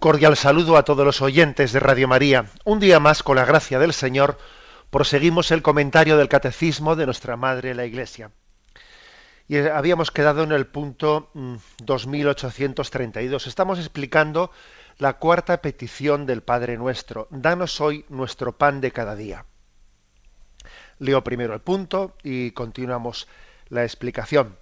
[0.00, 2.46] Cordial saludo a todos los oyentes de Radio María.
[2.64, 4.38] Un día más, con la gracia del Señor,
[4.88, 8.30] proseguimos el comentario del Catecismo de nuestra Madre la Iglesia.
[9.46, 11.30] Y eh, habíamos quedado en el punto
[11.84, 13.46] 2832.
[13.46, 14.50] Mm, Estamos explicando
[14.96, 17.28] la cuarta petición del Padre Nuestro.
[17.30, 19.44] Danos hoy nuestro pan de cada día.
[20.98, 23.28] Leo primero el punto y continuamos
[23.68, 24.56] la explicación.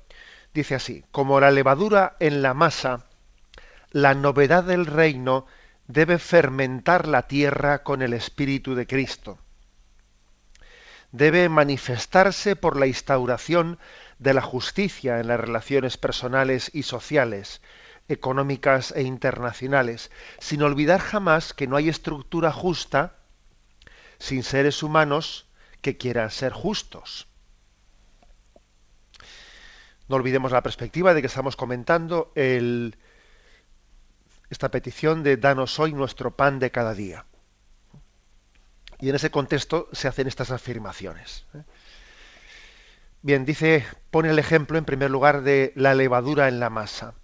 [0.53, 3.08] Dice así, como la levadura en la masa
[3.91, 5.47] la novedad del reino
[5.87, 9.39] debe fermentar la tierra con el Espíritu de Cristo.
[11.11, 13.79] Debe manifestarse por la instauración
[14.19, 17.63] de la justicia en las relaciones personales y sociales,
[18.09, 23.17] económicas e internacionales, sin olvidar jamás que no hay estructura justa
[24.19, 25.47] sin seres humanos
[25.81, 27.29] que quieran ser justos.
[30.09, 32.97] No olvidemos la perspectiva de que estamos comentando el,
[34.51, 37.27] esta petición de danos hoy nuestro pan de cada día.
[39.01, 41.47] Y en ese contexto se hacen estas afirmaciones.
[41.55, 41.63] ¿eh?
[43.23, 47.15] Bien, dice, pone el ejemplo en primer lugar de la levadura en la masa.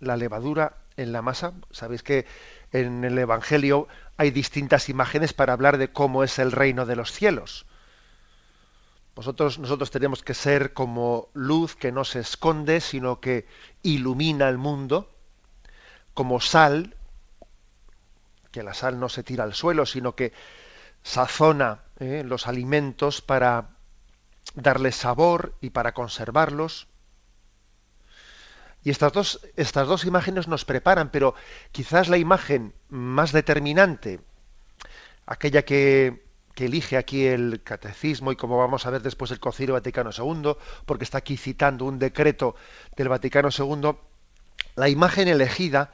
[0.00, 2.26] La levadura en la masa, sabéis que
[2.72, 7.12] en el Evangelio hay distintas imágenes para hablar de cómo es el reino de los
[7.12, 7.66] cielos.
[9.16, 13.46] Nosotros, nosotros tenemos que ser como luz que no se esconde, sino que
[13.82, 15.17] ilumina el mundo
[16.18, 16.96] como sal,
[18.50, 20.32] que la sal no se tira al suelo, sino que
[21.04, 23.68] sazona eh, los alimentos para
[24.56, 26.88] darles sabor y para conservarlos.
[28.82, 31.36] Y estas dos, estas dos imágenes nos preparan, pero
[31.70, 34.18] quizás la imagen más determinante,
[35.24, 36.26] aquella que,
[36.56, 40.56] que elige aquí el catecismo y como vamos a ver después el Concilio Vaticano II,
[40.84, 42.56] porque está aquí citando un decreto
[42.96, 43.92] del Vaticano II,
[44.78, 45.92] la imagen elegida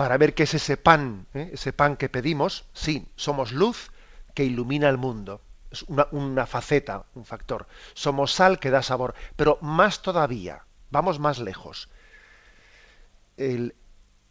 [0.00, 1.50] para ver qué es ese pan, ¿eh?
[1.52, 2.64] ese pan que pedimos.
[2.72, 3.90] Sí, somos luz
[4.32, 5.42] que ilumina el mundo.
[5.70, 7.66] Es una, faceta, un factor.
[7.92, 9.14] Somos sal que da sabor.
[9.36, 11.90] Pero más todavía, vamos más lejos.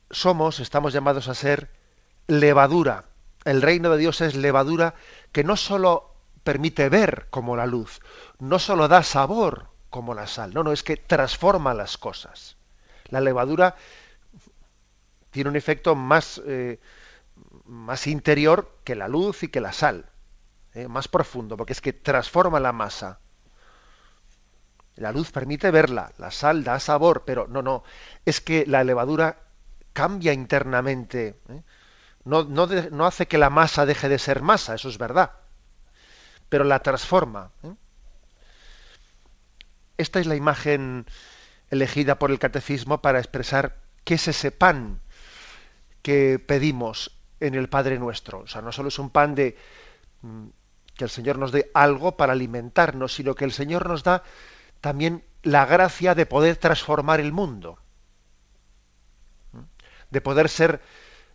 [0.10, 1.70] somos, estamos llamados a ser
[2.26, 3.06] levadura.
[3.46, 4.96] El reino de Dios es levadura
[5.32, 8.02] que no sólo permite ver como la luz,
[8.40, 12.58] no sólo da sabor como la sal, no, no, es que transforma las cosas.
[13.10, 13.76] La levadura
[15.32, 16.80] tiene un efecto más, eh,
[17.66, 20.10] más interior que la luz y que la sal,
[20.74, 23.20] eh, más profundo, porque es que transforma la masa.
[24.96, 27.84] La luz permite verla, la sal da sabor, pero no, no,
[28.26, 29.38] es que la levadura
[29.94, 31.40] cambia internamente.
[31.50, 31.64] ¿eh?
[32.26, 35.32] No, no, no, hace que la masa deje de ser masa, eso es verdad,
[36.50, 37.52] pero la transforma.
[39.98, 41.06] Esta es la imagen
[41.70, 45.02] elegida por el catecismo para expresar qué es ese pan
[46.02, 48.40] que pedimos en el Padre nuestro.
[48.40, 49.58] O sea, no solo es un pan de
[50.22, 50.48] mm,
[50.96, 54.24] que el Señor nos dé algo para alimentarnos, sino que el Señor nos da
[54.82, 57.80] también la gracia de poder transformar el mundo,
[60.10, 60.82] de poder ser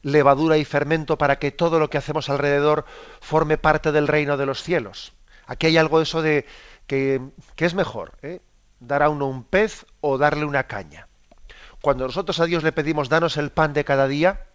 [0.03, 2.85] levadura y fermento para que todo lo que hacemos alrededor
[3.21, 5.15] forme parte del reino de los cielos.
[5.47, 6.47] Aquí hay algo de eso de
[6.87, 7.21] que,
[7.57, 8.41] es mejor, ¿eh?
[8.81, 11.09] dar a uno un pez o darle una caña.
[11.81, 14.47] Cuando nosotros a Dios le pedimos danos el pan de cada día,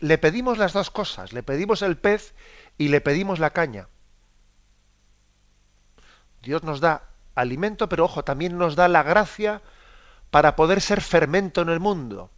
[0.00, 2.34] le pedimos las dos cosas, le pedimos el pez
[2.78, 3.88] y le pedimos la caña.
[6.42, 7.02] Dios nos da
[7.34, 9.62] alimento, pero ojo, también nos da la gracia
[10.30, 12.30] para poder ser fermento en el mundo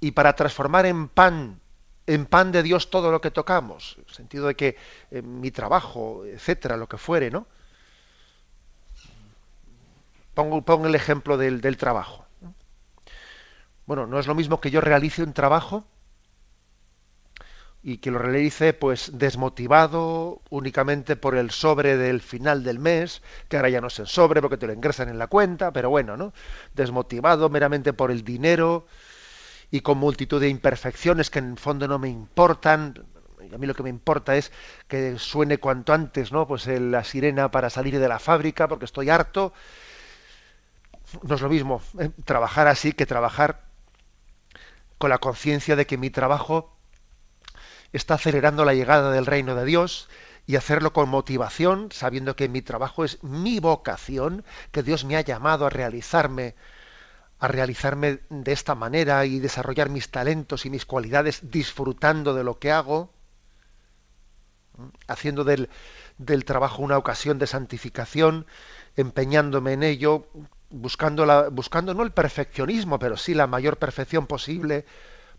[0.00, 1.60] y para transformar en pan,
[2.06, 4.76] en pan de Dios todo lo que tocamos, en el sentido de que
[5.22, 7.46] mi trabajo, etcétera, lo que fuere, ¿no?
[10.34, 12.25] Pongo, el ejemplo del trabajo.
[13.86, 15.84] Bueno, no es lo mismo que yo realice un trabajo
[17.82, 23.56] y que lo realice pues desmotivado únicamente por el sobre del final del mes, que
[23.56, 26.16] ahora ya no es el sobre porque te lo ingresan en la cuenta, pero bueno,
[26.16, 26.32] ¿no?
[26.74, 28.86] Desmotivado meramente por el dinero
[29.70, 33.06] y con multitud de imperfecciones que en el fondo no me importan.
[33.54, 34.50] A mí lo que me importa es
[34.88, 36.48] que suene cuanto antes, ¿no?
[36.48, 39.52] Pues la sirena para salir de la fábrica porque estoy harto.
[41.22, 42.10] No es lo mismo ¿eh?
[42.24, 43.65] trabajar así que trabajar
[44.98, 46.76] con la conciencia de que mi trabajo
[47.92, 50.08] está acelerando la llegada del reino de Dios
[50.46, 55.20] y hacerlo con motivación, sabiendo que mi trabajo es mi vocación, que Dios me ha
[55.20, 56.54] llamado a realizarme,
[57.38, 62.58] a realizarme de esta manera y desarrollar mis talentos y mis cualidades disfrutando de lo
[62.58, 63.12] que hago,
[65.08, 65.68] haciendo del,
[66.18, 68.46] del trabajo una ocasión de santificación,
[68.94, 70.28] empeñándome en ello,
[70.70, 74.84] buscando, la, buscando no el perfeccionismo, pero sí la mayor perfección posible,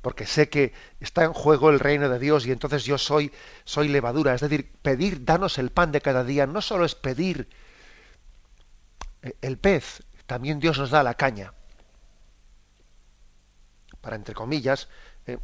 [0.02, 3.32] porque sé que está en juego el reino de Dios y entonces yo soy,
[3.64, 4.34] soy levadura.
[4.34, 7.50] Es decir, pedir, danos el pan de cada día, no solo es pedir
[9.42, 11.54] el pez, también Dios nos da la caña.
[14.02, 14.88] Para, entre comillas,
[15.26, 15.38] eh,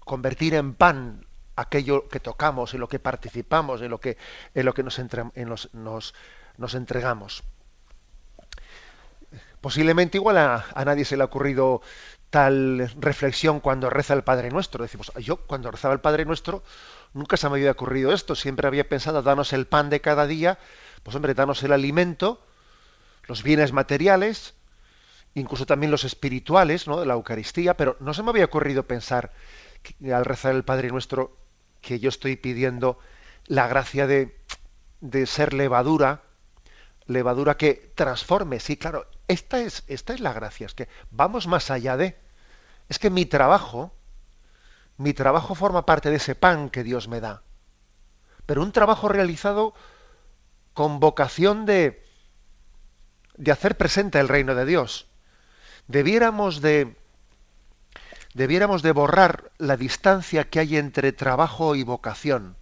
[0.00, 4.16] convertir en pan aquello que tocamos, en lo que participamos, en lo que,
[4.54, 4.98] en lo que nos
[6.74, 7.44] entregamos.
[9.62, 11.82] Posiblemente igual a, nadie se le ha ocurrido
[12.30, 14.82] tal reflexión cuando reza el Padre Nuestro.
[14.82, 16.64] Decimos, yo cuando rezaba el Padre Nuestro
[17.14, 20.58] nunca se me había ocurrido esto, siempre había pensado, danos el pan de cada día,
[21.04, 22.44] pues hombre, danos el alimento,
[23.28, 24.54] los bienes materiales,
[25.34, 26.98] incluso también los espirituales, ¿no?
[26.98, 29.30] de la Eucaristía, pero no se me había ocurrido pensar
[30.12, 31.36] al rezar el Padre Nuestro
[31.80, 32.98] que yo estoy pidiendo
[33.46, 34.36] la gracia de,
[35.00, 36.22] de ser levadura,
[37.06, 41.96] levadura que transforme, sí, claro, esta es, es la gracia, es que vamos más allá
[41.96, 42.18] de,
[42.88, 43.94] es que mi trabajo,
[44.96, 47.42] mi trabajo forma parte de ese pan que Dios me da,
[48.46, 49.74] pero un trabajo realizado
[50.74, 52.04] con vocación de,
[53.36, 55.08] de hacer presente el reino de Dios.
[55.88, 56.96] Debiéramos de,
[58.34, 62.56] debiéramos de borrar la distancia que hay entre trabajo y vocación,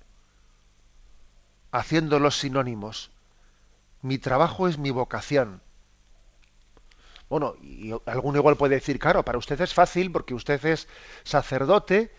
[1.70, 3.10] haciéndolos sinónimos.
[4.02, 5.62] Mi trabajo es mi vocación.
[7.30, 10.88] Bueno, y alguno igual puede decir, claro, para usted es fácil porque usted es
[11.22, 12.10] sacerdote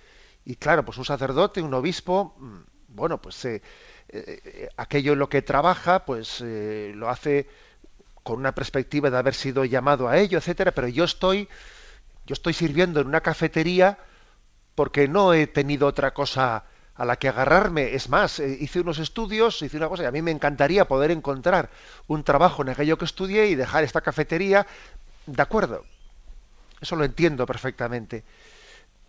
[0.46, 3.62] y claro, pues un sacerdote, un obispo, mm, bueno, pues eh,
[4.08, 7.50] eh, aquello en lo que trabaja, pues eh, lo hace
[8.24, 11.50] con una perspectiva de haber sido llamado a ello, etcétera, pero yo estoy
[12.26, 13.98] yo estoy sirviendo en una cafetería
[14.76, 16.64] porque no he tenido otra cosa
[16.96, 17.96] a la que agarrarme.
[17.96, 21.70] Es más, hice unos estudios, hice una cosa y a mí me encantaría poder encontrar
[22.08, 24.68] un trabajo en aquello que estudié y dejar esta cafetería
[25.32, 25.86] de acuerdo,
[26.80, 28.24] eso lo entiendo perfectamente.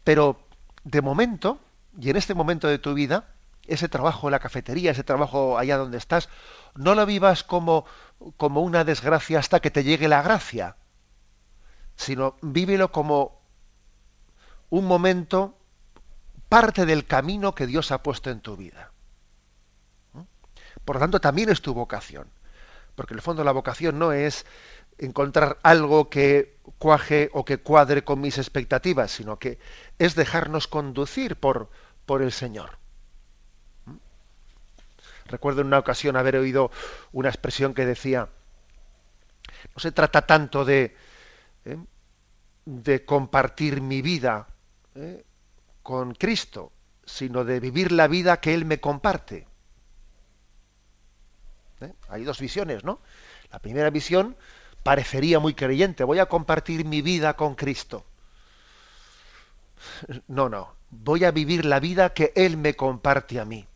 [0.05, 0.41] Pero
[0.85, 1.61] de momento,
[1.99, 3.29] y en este momento de tu vida,
[3.67, 6.29] ese trabajo en la cafetería, ese trabajo allá donde estás,
[6.75, 7.85] no lo vivas como,
[8.37, 10.77] como una desgracia hasta que te llegue la gracia,
[11.97, 13.41] sino vívelo como
[14.71, 15.59] un momento,
[16.49, 18.91] parte del camino que Dios ha puesto en tu vida.
[20.85, 22.29] Por lo tanto, también es tu vocación.
[22.95, 24.45] Porque en el fondo la vocación no es
[24.99, 29.59] encontrar algo que cuaje o que cuadre con mis expectativas, sino que
[29.99, 31.71] es dejarnos conducir por,
[32.07, 32.79] por el Señor.
[33.87, 33.97] ¿Mm?
[35.27, 36.71] Recuerdo en una ocasión haber oído
[37.13, 38.29] una expresión que decía,
[39.75, 40.97] no se trata tanto de,
[41.65, 41.79] ¿eh?
[42.65, 44.47] de compartir mi vida
[44.95, 45.25] ¿eh?
[45.83, 46.73] con Cristo,
[47.05, 49.47] sino de vivir la vida que Él me comparte.
[51.81, 51.93] ¿Eh?
[52.09, 53.01] Hay dos visiones, ¿no?
[53.51, 54.37] La primera visión
[54.83, 58.05] parecería muy creyente, voy a compartir mi vida con Cristo.
[60.29, 63.67] No, no, voy a vivir la vida que Él me comparte a mí.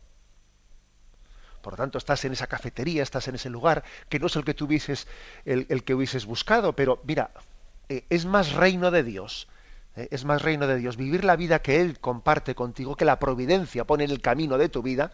[1.61, 4.45] Por lo tanto, estás en esa cafetería, estás en ese lugar, que no es el
[4.45, 5.07] que tú hubieses,
[5.43, 7.31] el, que hubieses buscado, pero mira,
[7.89, 9.49] eh, es más reino de Dios.
[9.97, 10.95] Eh, es más reino de Dios.
[10.95, 14.69] Vivir la vida que Él comparte contigo, que la providencia pone en el camino de
[14.69, 15.11] tu vida,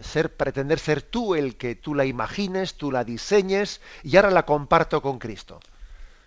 [0.00, 4.46] ser, pretender ser tú el que tú la imagines, tú la diseñes y ahora la
[4.46, 5.60] comparto con Cristo.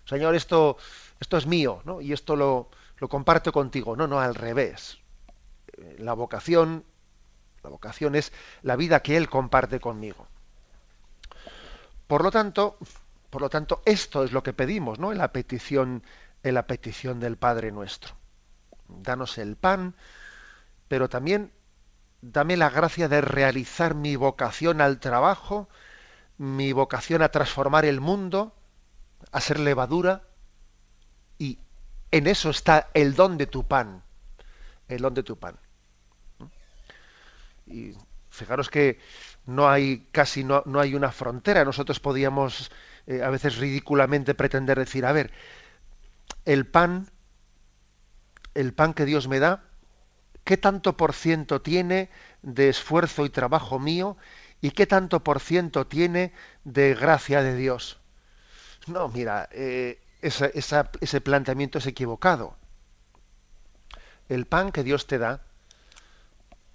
[0.05, 0.77] Señor, esto,
[1.19, 2.01] esto es mío, ¿no?
[2.01, 3.95] Y esto lo, lo comparto contigo.
[3.95, 5.00] No, no, al revés.
[5.98, 6.84] La vocación,
[7.63, 8.31] la vocación es
[8.62, 10.27] la vida que Él comparte conmigo.
[12.07, 12.77] Por lo tanto,
[13.29, 15.12] por lo tanto, esto es lo que pedimos, ¿no?
[15.12, 16.03] En la petición,
[16.43, 18.13] en la petición del Padre nuestro.
[18.88, 19.95] Danos el pan,
[20.88, 21.51] pero también
[22.22, 25.69] dame la gracia de realizar mi vocación al trabajo,
[26.38, 28.53] mi vocación a transformar el mundo,
[29.31, 30.24] a ser levadura,
[31.38, 31.60] y
[32.12, 34.03] en eso está el don de tu pan,
[34.88, 35.57] el don de tu pan.
[37.65, 37.93] Y
[38.29, 39.00] fijaros que
[39.45, 41.65] no hay casi no, no hay una frontera.
[41.65, 42.72] Nosotros podíamos
[43.07, 45.31] eh, a veces ridículamente pretender decir, a ver,
[46.45, 47.10] el pan,
[48.53, 49.63] el pan que Dios me da,
[50.45, 52.09] qué tanto por ciento tiene
[52.41, 54.15] de esfuerzo y trabajo mío
[54.61, 56.31] y qué tanto por ciento tiene
[56.63, 57.99] de gracia de Dios.
[58.87, 62.55] No, mira, eh, ese planteamiento es equivocado.
[64.29, 65.41] El pan que Dios te da,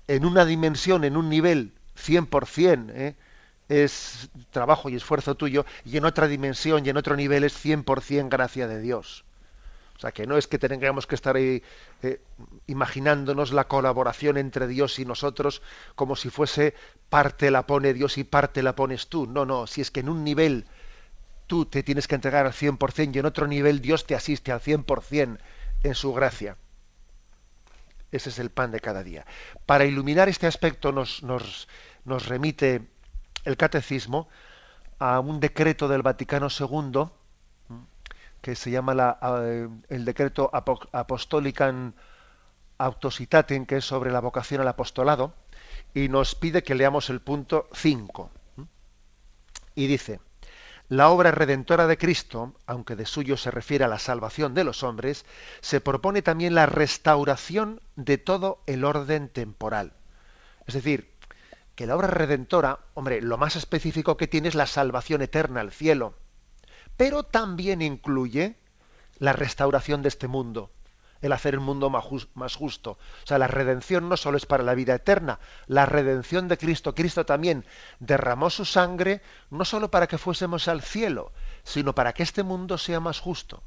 [0.09, 3.17] en una dimensión, en un nivel 100%, ¿eh?
[3.69, 8.29] es trabajo y esfuerzo tuyo, y en otra dimensión y en otro nivel es 100%
[8.29, 9.25] gracia de Dios.
[10.01, 11.63] O sea, que no es que tengamos que estar ahí
[12.03, 12.23] eh,
[12.67, 15.61] imaginándonos la colaboración entre Dios y nosotros
[15.95, 16.73] como si fuese
[17.11, 19.27] parte la pone Dios y parte la pones tú.
[19.27, 20.65] No, no, si es que en un nivel
[21.47, 24.63] tú te tienes que entregar al 100% y en otro nivel Dios te asiste al
[24.63, 25.37] 100%
[25.83, 26.57] en su gracia.
[28.11, 29.27] Ese es el pan de cada día.
[29.67, 31.69] Para iluminar este aspecto nos, nos,
[32.07, 32.89] nos remite
[33.45, 34.31] el catecismo
[34.99, 37.11] a un decreto del Vaticano II
[38.41, 39.19] que se llama la,
[39.89, 41.93] el decreto Apostolicam
[42.79, 45.35] Autositatem, que es sobre la vocación al apostolado,
[45.95, 48.31] y nos pide que leamos el punto 5.
[49.75, 50.21] Y dice,
[50.89, 54.83] la obra redentora de Cristo, aunque de suyo se refiere a la salvación de los
[54.83, 55.25] hombres,
[55.61, 59.93] se propone también la restauración de todo el orden temporal.
[60.67, 61.13] Es decir,
[61.75, 65.71] que la obra redentora, hombre, lo más específico que tiene es la salvación eterna, el
[65.71, 66.15] cielo
[67.01, 68.57] pero también incluye
[69.19, 70.71] la restauración de este mundo,
[71.23, 72.91] el hacer el mundo más justo.
[72.91, 76.95] O sea, la redención no solo es para la vida eterna, la redención de Cristo.
[76.95, 77.65] Cristo también
[78.01, 82.77] derramó su sangre no solo para que fuésemos al cielo, sino para que este mundo
[82.77, 83.63] sea más justo.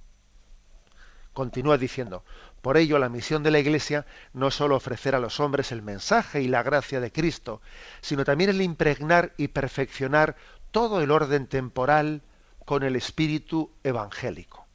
[1.34, 2.24] Continúa diciendo,
[2.62, 5.82] por ello la misión de la Iglesia no es solo ofrecer a los hombres el
[5.82, 7.62] mensaje y la gracia de Cristo,
[8.00, 10.36] sino también el impregnar y perfeccionar
[10.70, 12.22] todo el orden temporal,
[12.66, 14.66] con el espíritu evangélico.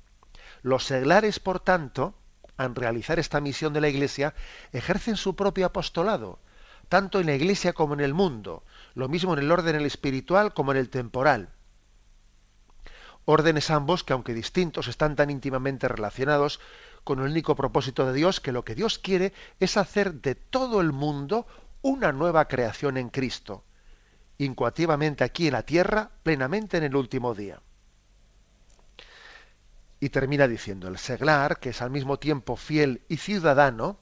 [0.62, 2.14] Los seglares, por tanto,
[2.56, 4.34] al realizar esta misión de la Iglesia,
[4.72, 6.40] ejercen su propio apostolado,
[6.88, 8.64] tanto en la Iglesia como en el mundo,
[8.94, 11.50] lo mismo en el orden espiritual como en el temporal.
[13.24, 16.60] Órdenes ambos que, aunque distintos, están tan íntimamente relacionados
[17.04, 20.80] con el único propósito de Dios que lo que Dios quiere es hacer de todo
[20.80, 21.46] el mundo
[21.82, 23.64] una nueva creación en Cristo,
[24.38, 27.60] incoativamente aquí en la tierra, plenamente en el último día.
[30.00, 33.98] Y termina diciendo, el seglar, que es al mismo tiempo fiel y ciudadano,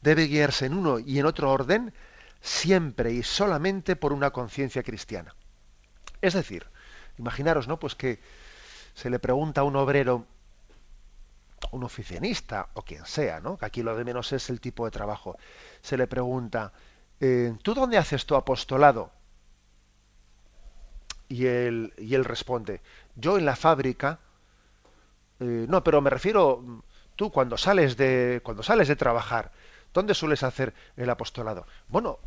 [0.00, 1.92] debe guiarse en uno y en otro orden
[2.40, 5.34] siempre y solamente por una conciencia cristiana.
[6.20, 6.66] Es decir,
[7.18, 7.78] imaginaros, ¿no?
[7.78, 8.20] Pues que
[8.94, 10.26] se le pregunta a un obrero,
[11.72, 13.58] un oficinista o quien sea, ¿no?
[13.58, 15.36] Que aquí lo de menos es el tipo de trabajo.
[15.82, 16.72] Se le pregunta,
[17.20, 19.12] eh, ¿tú dónde haces tu apostolado?
[21.28, 22.80] Y él, y él responde,
[23.14, 24.18] yo en la fábrica
[25.40, 26.82] eh, no, pero me refiero,
[27.16, 29.52] tú cuando sales de, cuando sales de trabajar,
[29.92, 31.66] ¿dónde sueles hacer el apostolado?
[31.88, 32.18] Bueno,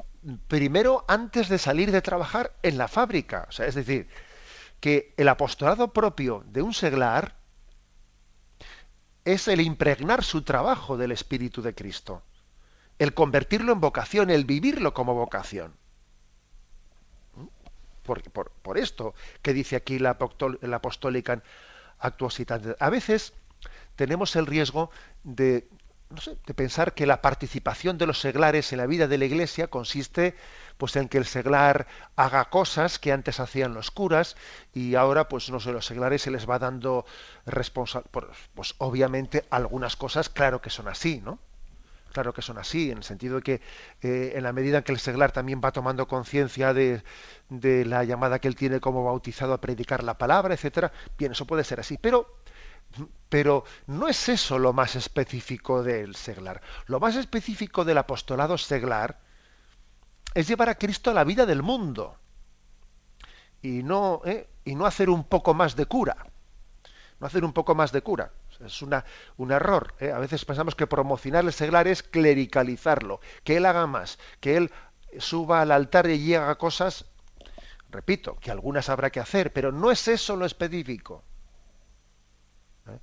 [0.48, 3.46] primero antes de salir de trabajar en la fábrica.
[3.50, 4.08] O sea, es decir,
[4.80, 7.36] que el apostolado propio de un seglar
[9.26, 12.24] es el impregnar su trabajo del Espíritu de Cristo,
[12.98, 15.76] el convertirlo en vocación, el vivirlo como vocación.
[18.04, 19.14] Por, por, esto
[19.44, 21.44] que dice aquí la, apostólica
[22.02, 23.34] a veces
[23.96, 24.90] tenemos el riesgo
[25.24, 25.68] de,
[26.46, 30.36] de pensar que la participación de los seglares en la vida de la Iglesia consiste
[30.78, 34.36] pues en que el seglar haga cosas que antes hacían los curas
[34.74, 37.06] y ahora pues no sé los seglares se les va dando
[37.46, 38.12] responsabilidad
[38.56, 41.40] pues obviamente algunas cosas claro que son así no
[42.12, 43.62] claro que son así, en el sentido de que
[44.02, 47.04] eh, en la medida en que el seglar también va tomando conciencia de,
[47.50, 51.64] la llamada que él tiene como bautizado a predicar la palabra, etcétera, bien, eso puede
[51.64, 52.38] ser así, pero
[53.30, 56.62] pero no es eso lo más específico del seglar.
[56.88, 59.22] Lo más específico del apostolado seglar
[60.34, 62.18] es llevar a Cristo a la vida del mundo
[63.62, 64.50] y no, ¿eh?
[64.66, 66.18] y no hacer un poco más de cura.
[67.20, 68.32] No hacer un poco más de cura.
[68.66, 69.06] Es una,
[69.38, 69.94] un error.
[70.00, 70.12] ¿eh?
[70.12, 74.72] A veces pensamos que promocionar el seglar es clericalizarlo, que él haga más, que él
[75.20, 77.06] suba al altar y haga cosas,
[77.90, 81.24] repito, que algunas habrá que hacer, pero no es eso lo específico.
[82.88, 83.00] ¿eh?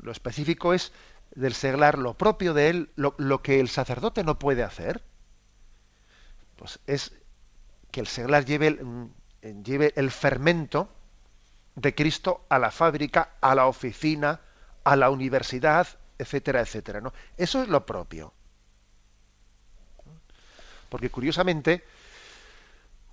[0.00, 0.92] Lo específico es
[1.34, 5.02] del seglar lo propio de él, lo, lo, que el sacerdote no puede hacer,
[6.56, 7.12] pues es
[7.90, 10.90] que el seglar lleve el, lleve el fermento
[11.78, 14.40] de Cristo a la fábrica, a la oficina,
[14.84, 15.86] a la universidad,
[16.18, 17.00] etcétera, etcétera.
[17.00, 17.12] ¿no?
[17.36, 18.32] Eso es lo propio.
[20.88, 21.84] Porque curiosamente,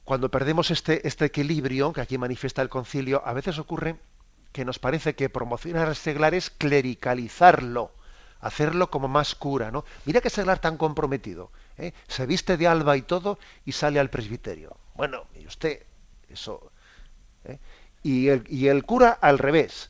[0.04, 3.98] cuando perdemos este, este equilibrio que aquí manifiesta el concilio, a veces ocurre
[4.52, 7.92] que nos parece que promocionar el seglar es clericalizarlo,
[8.40, 9.84] hacerlo como más cura, ¿no?
[10.06, 11.92] Mira qué seglar tan comprometido, ¿eh?
[12.08, 14.78] se viste de alba y todo y sale al presbiterio.
[14.96, 15.84] Bueno, y usted,
[16.30, 16.72] eso,
[17.44, 17.60] ¿eh?
[18.06, 19.90] Y el, y el cura al revés.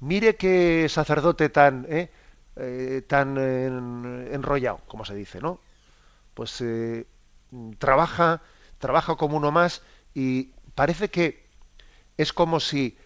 [0.00, 2.10] Mire qué sacerdote tan, ¿eh?
[2.56, 5.60] Eh, tan enrollado, como se dice, ¿no?
[6.34, 7.06] Pues eh,
[7.78, 8.42] trabaja,
[8.78, 9.82] trabaja como uno más
[10.14, 11.48] y parece que
[12.18, 12.98] es como si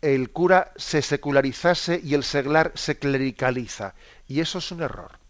[0.00, 3.94] el cura se secularizase y el seglar se clericaliza.
[4.26, 5.23] Y eso es un error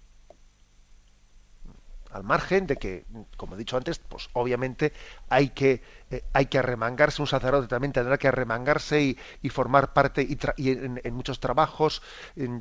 [2.14, 3.04] al margen de que,
[3.36, 4.92] como he dicho antes, pues obviamente
[5.28, 10.22] hay que, eh, hay que arremangarse, un sacerdote también tendrá que arremangarse y, formar parte
[10.22, 12.02] y, en, muchos trabajos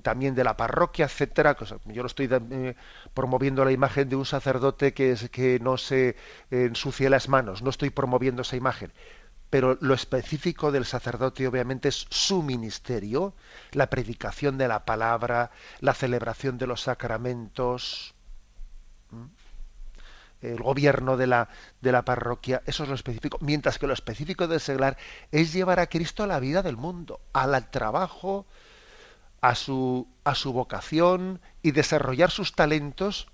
[0.01, 1.55] también de la parroquia, etcétera.
[1.85, 2.75] Yo no estoy eh,
[3.13, 6.15] promoviendo la imagen de un sacerdote que, es, que no se
[6.49, 8.91] ensucie las manos, no estoy promoviendo esa imagen.
[9.51, 13.35] Pero lo específico del sacerdote obviamente es su ministerio,
[13.71, 18.12] la predicación de la palabra, la celebración de los sacramentos
[20.43, 21.49] el gobierno de la,
[21.81, 24.97] de la parroquia, eso es lo específico, mientras que lo específico del seglar
[25.31, 28.45] es llevar a Cristo a la vida del mundo, al trabajo,
[29.41, 33.27] a su, a su vocación y desarrollar sus talentos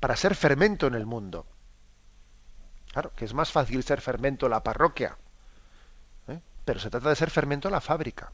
[0.00, 1.46] para ser fermento en el mundo.
[2.92, 5.16] Claro, que es más fácil ser fermento en la parroquia,
[6.28, 6.40] ¿eh?
[6.64, 8.30] pero se trata de ser fermento en la fábrica.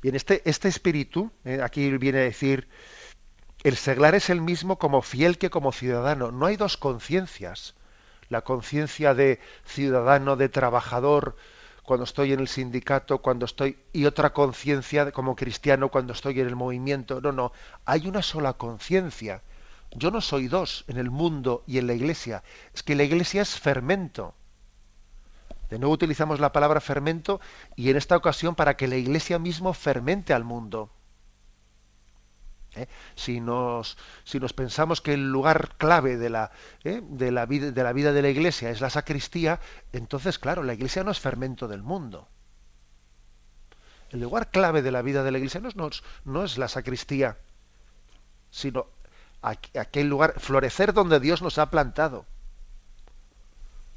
[0.00, 1.60] Bien, este, este espíritu, ¿eh?
[1.62, 2.68] aquí viene a decir,
[3.64, 6.30] el seglar es el mismo como fiel que como ciudadano.
[6.30, 7.74] No hay dos conciencias.
[8.28, 11.36] La conciencia de ciudadano, de trabajador,
[11.82, 16.46] cuando estoy en el sindicato, cuando estoy y otra conciencia como cristiano cuando estoy en
[16.46, 17.20] el movimiento.
[17.20, 17.52] No, no,
[17.86, 19.42] hay una sola conciencia.
[19.92, 22.42] Yo no soy dos en el mundo y en la iglesia.
[22.74, 24.34] Es que la iglesia es fermento.
[25.70, 27.40] De nuevo utilizamos la palabra fermento
[27.74, 30.90] y en esta ocasión para que la iglesia mismo fermente al mundo.
[32.74, 32.88] ¿Eh?
[33.14, 36.50] Si, nos, si nos pensamos que el lugar clave de la,
[36.84, 37.00] ¿eh?
[37.02, 39.60] de, la vida, de la vida de la iglesia es la sacristía,
[39.92, 42.28] entonces, claro, la iglesia no es fermento del mundo.
[44.10, 47.36] El lugar clave de la vida de la iglesia no es, no, es la sacristía,
[48.50, 48.86] sino
[49.42, 52.24] aquel lugar, florecer donde Dios nos ha plantado.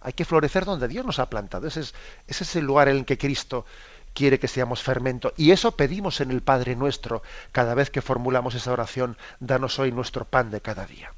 [0.01, 1.67] Hay que florecer donde Dios nos ha plantado.
[1.67, 1.93] Ese es,
[2.27, 3.65] ese es el lugar en el que Cristo
[4.13, 5.33] quiere que seamos fermento.
[5.37, 7.21] Y eso pedimos en el Padre nuestro
[7.51, 11.13] cada vez que formulamos esa oración, danos hoy nuestro pan de cada día.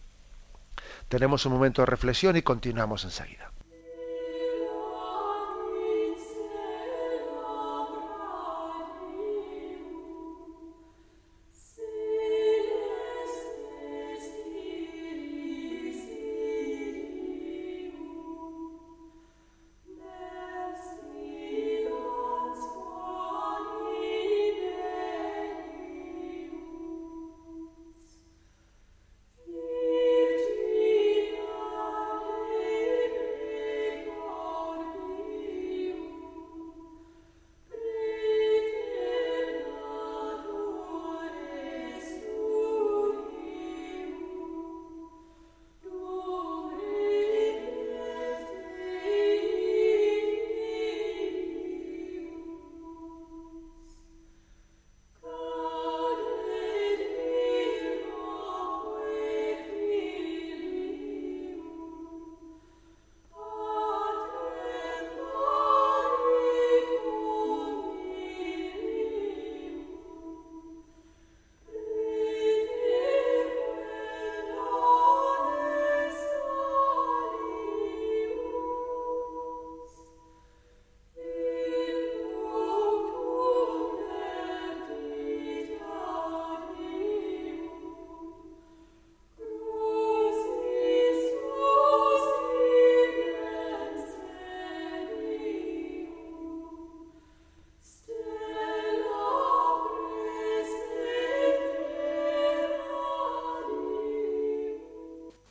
[1.09, 3.52] Tenemos un momento de reflexión y continuamos enseguida.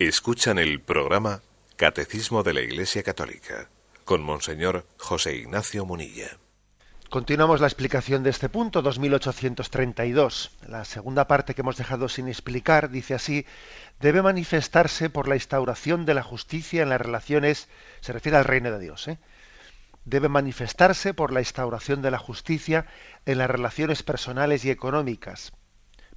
[0.09, 1.43] Escuchan el programa
[1.77, 3.69] Catecismo de la Iglesia Católica
[4.05, 6.39] con Monseñor José Ignacio Munilla.
[7.09, 10.51] Continuamos la explicación de este punto, 2832.
[10.67, 13.47] La segunda parte que hemos dejado sin explicar dice así,
[14.01, 17.69] debe manifestarse por la instauración de la justicia en las relaciones,
[18.01, 19.21] se refiere al reino de Dios, ¿eh?
[20.05, 22.87] debe manifestarse por la instauración de la justicia
[23.25, 25.53] en las relaciones personales y económicas,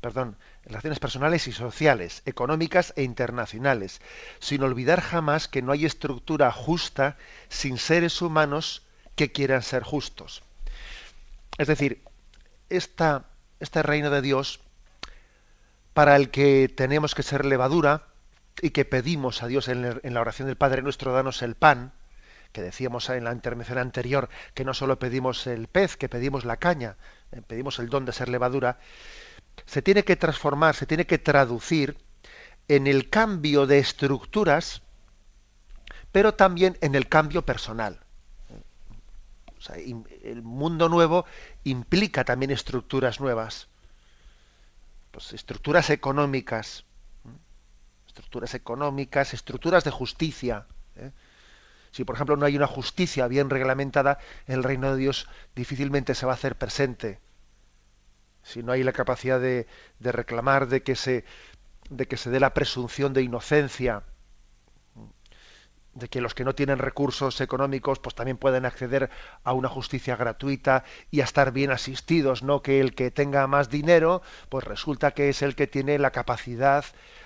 [0.05, 4.01] perdón, relaciones personales y sociales, económicas e internacionales,
[4.37, 7.17] sin olvidar jamás que no hay estructura justa
[7.49, 8.83] sin seres humanos
[9.15, 10.43] que quieran ser justos.
[11.57, 12.03] Es decir,
[12.69, 13.25] esta,
[13.59, 14.59] este reino de Dios,
[15.95, 18.05] para el que tenemos que ser levadura
[18.61, 21.93] y que pedimos a Dios en, la oración del Padre nuestro, danos el pan,
[22.51, 26.57] que decíamos en la intervención anterior que no solo pedimos el pez, que pedimos la
[26.57, 26.95] caña,
[27.31, 28.77] eh, pedimos el don de ser levadura,
[29.65, 31.97] se tiene que transformar, se tiene que traducir
[32.67, 34.81] en el cambio de estructuras,
[36.11, 37.99] pero también en el cambio personal.
[40.23, 41.25] El mundo nuevo
[41.63, 43.67] implica también estructuras nuevas,
[45.11, 46.85] pues estructuras económicas,
[48.05, 50.67] estructuras económicas, estructuras de justicia.
[50.95, 51.11] ¿eh?
[51.91, 56.25] Si, por ejemplo, no hay una justicia bien reglamentada, el reino de Dios difícilmente se
[56.25, 57.19] va a hacer presente.
[58.45, 59.65] Si no hay la capacidad de,
[59.99, 61.25] reclamar de que, se,
[61.89, 64.03] de que se dé la presunción de inocencia,
[65.95, 69.09] de que los que no tienen recursos económicos pues también pueden acceder
[69.43, 73.69] a una justicia gratuita y a estar bien asistidos, no que el que tenga más
[73.69, 76.85] dinero pues resulta que es el que tiene la capacidad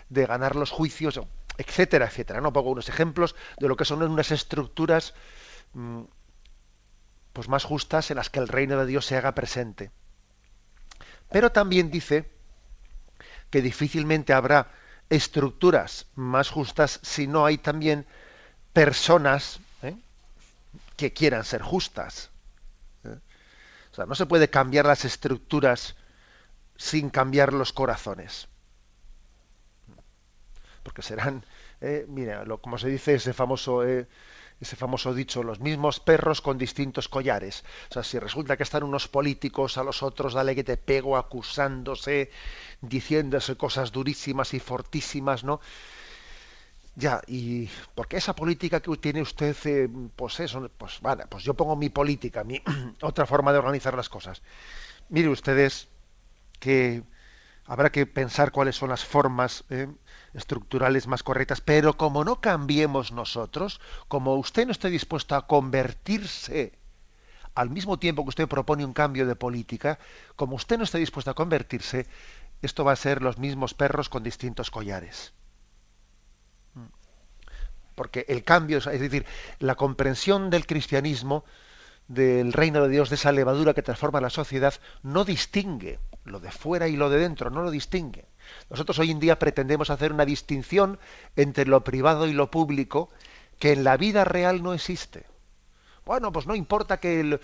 [0.09, 1.19] de ganar los juicios
[1.57, 2.39] etcétera, etcétera.
[2.39, 2.53] ¿no?
[2.53, 5.13] Pongo unos ejemplos de lo que son unas estructuras
[5.73, 6.03] mm,
[7.33, 9.91] pues más justas en las que el reino de Dios se haga presente.
[11.29, 12.29] Pero también dice
[13.49, 14.71] que difícilmente habrá
[15.09, 18.05] estructuras más justas si no hay también
[18.73, 19.95] personas ¿eh?
[20.95, 22.29] que quieran ser justas.
[23.03, 23.17] ¿eh?
[23.91, 25.95] O sea, no se puede cambiar las estructuras
[26.77, 28.47] sin cambiar los corazones
[30.83, 31.45] porque serán,
[31.81, 33.83] eh, mira, lo, como se dice ese famoso,
[34.61, 37.63] ese famoso dicho, los mismos perros con distintos collares.
[37.89, 41.17] O sea, si resulta que están unos políticos a los otros, dale que te pego,
[41.17, 42.29] acusándose,
[42.81, 45.61] diciéndose cosas durísimas y fortísimas, ¿no?
[46.95, 51.53] Ya, y porque esa política que tiene usted, eh, pues eso, pues vale, pues yo
[51.53, 52.61] pongo mi política, mi
[53.01, 54.41] otra forma de organizar las cosas.
[55.07, 55.87] Mire ustedes
[56.59, 57.03] que
[57.65, 59.87] habrá que pensar cuáles son las formas eh,
[60.33, 66.73] estructurales más correctas, pero como no cambiemos nosotros, como usted no esté dispuesto a convertirse
[67.55, 69.99] al mismo tiempo que usted propone un cambio de política,
[70.35, 72.07] como usted no esté dispuesto a convertirse,
[72.61, 75.33] esto va a ser los mismos perros con distintos collares.
[77.95, 79.25] Porque el cambio, es decir,
[79.59, 81.43] la comprensión del cristianismo,
[82.07, 86.51] del reino de Dios, de esa levadura que transforma la sociedad, no distingue lo de
[86.51, 88.28] fuera y lo de dentro, no lo distingue.
[88.69, 90.99] Nosotros hoy en día pretendemos hacer una distinción
[91.35, 93.09] entre lo privado y lo público
[93.57, 95.25] que en la vida real no existe.
[96.05, 97.39] Bueno, pues no importa que el,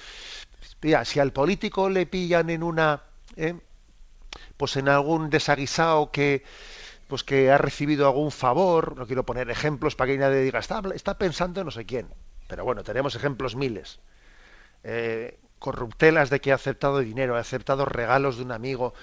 [1.04, 3.04] si al político le pillan en una
[3.36, 3.56] ¿eh?
[4.58, 6.44] pues en algún desaguisado que
[7.08, 10.82] pues que ha recibido algún favor, no quiero poner ejemplos para que nadie diga está,
[10.96, 12.08] está pensando en no sé quién,
[12.48, 14.00] pero bueno, tenemos ejemplos miles.
[14.84, 18.94] Eh, corruptelas de que ha aceptado dinero, ha aceptado regalos de un amigo.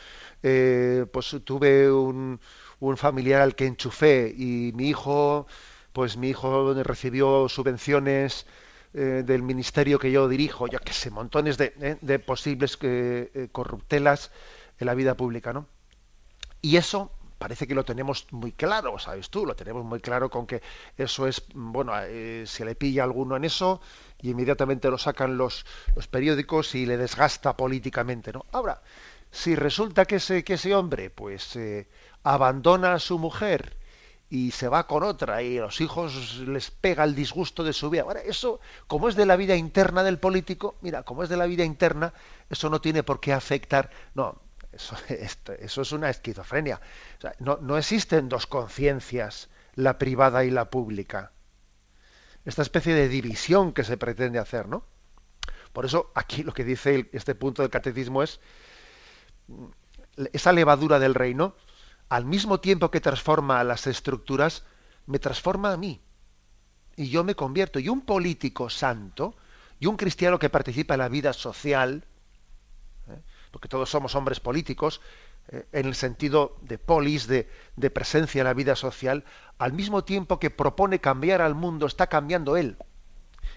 [0.43, 2.41] Eh, pues tuve un,
[2.81, 5.47] un, familiar al que enchufé y mi hijo,
[5.93, 8.47] pues mi hijo recibió subvenciones
[8.95, 12.77] eh, del ministerio que yo dirijo, ya que sé, montones de, eh, de posibles
[13.53, 14.31] corruptelas
[14.79, 15.67] en la vida pública, ¿no?
[16.61, 20.47] Y eso parece que lo tenemos muy claro, sabes tú, lo tenemos muy claro con
[20.47, 20.63] que
[20.97, 21.93] eso es, bueno,
[22.45, 23.81] se le pilla alguno en eso,
[24.21, 28.47] y inmediatamente lo sacan los, los periódicos y le desgasta políticamente, ¿no?
[28.53, 28.81] Ahora,
[29.33, 31.89] si resulta que ese, que ese hombre, pues, eh,
[32.23, 33.77] abandona a su mujer
[34.31, 38.03] y se va con otra y los hijos les pega el disgusto de su vida.
[38.03, 41.47] Ahora, eso, como es de la vida interna del político, mira, como es de la
[41.47, 42.15] vida interna,
[42.49, 43.91] eso no tiene por qué afectar.
[44.15, 44.41] No,
[44.71, 46.81] eso, eso es una esquizofrenia.
[47.41, 51.33] no, no existen dos conciencias, la privada y la pública
[52.45, 54.85] esta especie de división que se pretende hacer, ¿no?
[55.73, 58.41] Por eso aquí lo que dice este punto del catecismo es
[60.33, 61.55] esa levadura del reino,
[62.09, 64.65] al mismo tiempo que transforma las estructuras,
[65.07, 66.01] me transforma a mí.
[66.97, 67.79] Y yo me convierto.
[67.79, 69.35] Y un político santo,
[69.81, 72.05] y un cristiano que participa en la vida social,
[73.09, 73.23] ¿eh?
[73.51, 75.01] porque todos somos hombres políticos,
[75.49, 77.49] eh, en el sentido de polis, de,
[77.91, 79.25] presencia en la vida social,
[79.59, 82.77] al mismo tiempo que propone cambiar al mundo, está cambiando él.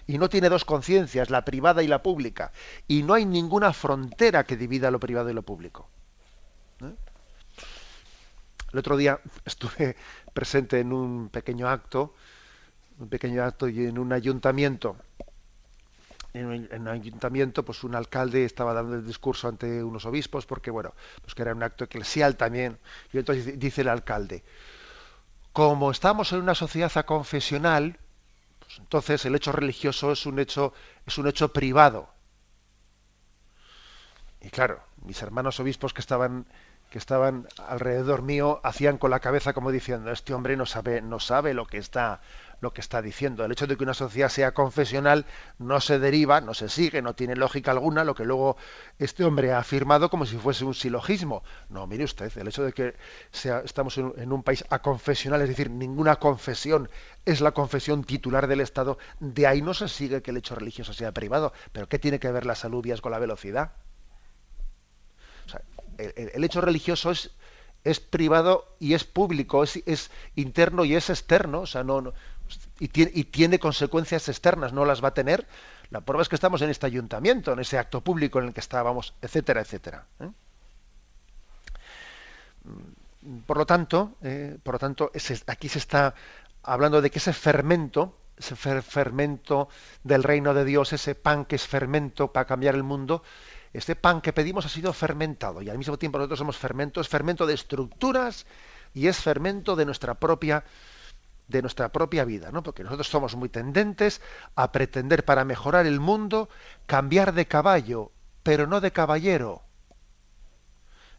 [0.06, 2.52] Y no tiene dos conciencias, la privada y la pública.
[2.86, 5.88] Y no hay ninguna frontera que divida lo privado y lo público.
[6.80, 6.94] ¿Eh?
[8.72, 9.96] El otro día estuve
[10.32, 12.14] presente en un pequeño acto,
[12.98, 14.96] un pequeño acto y en un ayuntamiento
[16.36, 20.94] en un, ayuntamiento, pues un alcalde estaba dando el discurso ante unos obispos, porque bueno,
[21.22, 22.78] pues que era un acto eclesial también.
[23.12, 24.44] Y entonces dice el alcalde,
[25.52, 27.98] como estamos en una sociedad confesional,
[28.66, 30.72] pues entonces el hecho religioso es un hecho,
[31.06, 32.10] es un hecho privado.
[34.40, 36.46] Y claro, mis hermanos obispos que estaban
[36.90, 41.18] que estaban alrededor mío hacían con la cabeza como diciendo este hombre no sabe no
[41.18, 42.20] sabe lo que está
[42.60, 43.44] lo que está diciendo.
[43.44, 45.26] El hecho de que una sociedad sea confesional
[45.58, 48.56] no se deriva, no se sigue, no tiene lógica alguna lo que luego
[48.98, 51.42] este hombre ha afirmado como si fuese un silogismo.
[51.68, 52.94] No, mire usted, el hecho de que
[53.30, 56.88] sea, estamos en, un país aconfesional, es decir, ninguna confesión
[57.24, 60.92] es la confesión titular del Estado, de ahí no se sigue que el hecho religioso
[60.92, 61.52] sea privado.
[61.72, 63.72] Pero ¿qué tiene que ver las alubias con la velocidad?
[65.98, 67.12] El, hecho religioso
[67.84, 72.12] es privado y es público, es, es, interno y es externo, o sea, no,
[72.78, 75.46] y tiene, consecuencias externas, no las va a tener.
[75.90, 78.60] La prueba es que estamos en este ayuntamiento, en ese acto público en el que
[78.60, 80.06] estábamos, etcétera, etcétera.
[80.20, 80.28] ¿eh?
[83.46, 85.10] Por lo tanto, eh, por lo tanto,
[85.46, 86.14] aquí se está
[86.62, 89.68] hablando de que ese fermento, ese fermento
[90.04, 93.22] del reino de Dios, ese pan que es fermento para cambiar el mundo,
[93.72, 97.08] este pan que pedimos ha sido fermentado y al mismo tiempo nosotros somos fermento, es
[97.08, 98.46] fermento de estructuras
[98.94, 100.64] y es fermento de nuestra propia
[101.48, 102.62] de nuestra propia vida, ¿no?
[102.62, 104.20] Porque nosotros somos muy tendentes
[104.56, 106.48] a pretender para mejorar el mundo
[106.86, 108.10] cambiar de caballo,
[108.42, 109.62] pero no de caballero.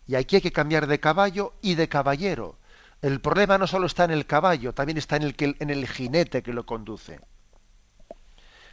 [0.05, 2.57] Y aquí hay que cambiar de caballo y de caballero.
[3.01, 5.87] El problema no solo está en el caballo, también está en el, que, en el
[5.87, 7.19] jinete que lo conduce.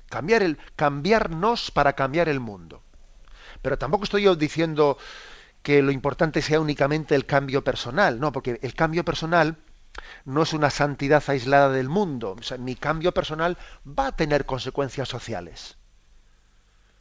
[0.08, 2.83] Cambiar el, cambiarnos para cambiar el mundo.
[3.64, 4.98] Pero tampoco estoy yo diciendo
[5.62, 9.57] que lo importante sea únicamente el cambio personal, no, porque el cambio personal
[10.27, 12.37] no es una santidad aislada del mundo.
[12.59, 15.79] mi cambio personal va a tener consecuencias sociales.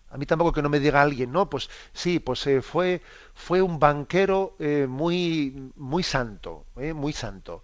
[0.09, 3.01] A mí tampoco que no me diga alguien, no, pues sí, pues eh, fue,
[3.33, 7.61] fue un banquero eh, muy, muy santo, eh, muy santo.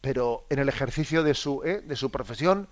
[0.00, 2.68] Pero en el ejercicio de su, de su profesión,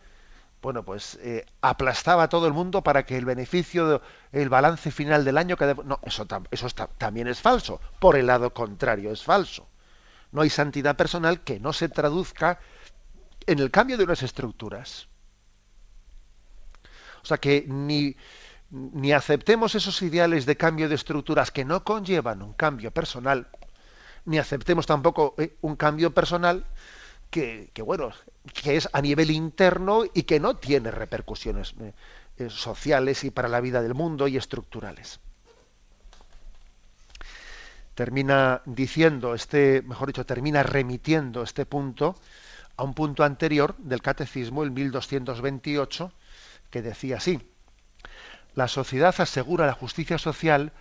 [0.63, 1.19] bueno, pues
[1.61, 5.99] aplastaba a todo el mundo para que el beneficio, el balance final del año, no,
[6.05, 7.81] eso, eso también es falso.
[7.99, 9.69] Por el lado contrario, es falso.
[10.31, 12.61] No hay santidad personal que no se traduzca
[13.47, 15.09] en el cambio de unas estructuras.
[17.23, 18.17] O sea que ni,
[18.71, 23.49] ni aceptemos esos ideales de cambio de estructuras que no conllevan un cambio personal,
[24.25, 26.65] ni aceptemos tampoco eh, un cambio personal
[27.33, 28.11] que, bueno,
[28.53, 31.95] que es a nivel interno y que no tiene repercusiones eh,
[32.37, 35.19] eh, sociales y para la vida del mundo y estructurales.
[37.95, 42.17] Termina diciendo este, mejor dicho, termina remitiendo este punto
[42.77, 46.13] a un punto anterior del catecismo, el 1228,
[46.71, 47.41] que decía así:
[48.55, 50.73] La sociedad asegura la justicia social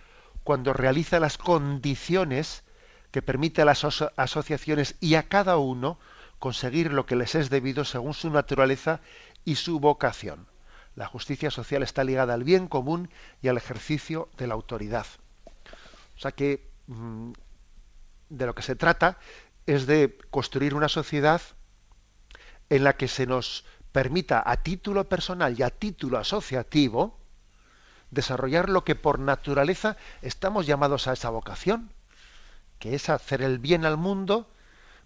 [0.44, 2.62] cuando realiza las condiciones
[3.10, 3.84] que permite a las
[4.16, 5.98] asociaciones y a cada uno
[6.42, 9.00] conseguir lo que les es debido según su naturaleza
[9.44, 10.48] y su vocación.
[10.96, 13.08] La justicia social está ligada al bien común
[13.40, 15.06] y al ejercicio de la autoridad.
[16.16, 17.32] O sea que Mm,
[18.28, 19.18] de lo que se trata
[19.66, 21.40] es de construir una sociedad
[22.70, 27.18] en la que se nos permita a título personal y a título asociativo
[28.10, 31.92] desarrollar lo que por naturaleza estamos llamados a esa vocación,
[32.78, 34.50] que es hacer el bien al mundo,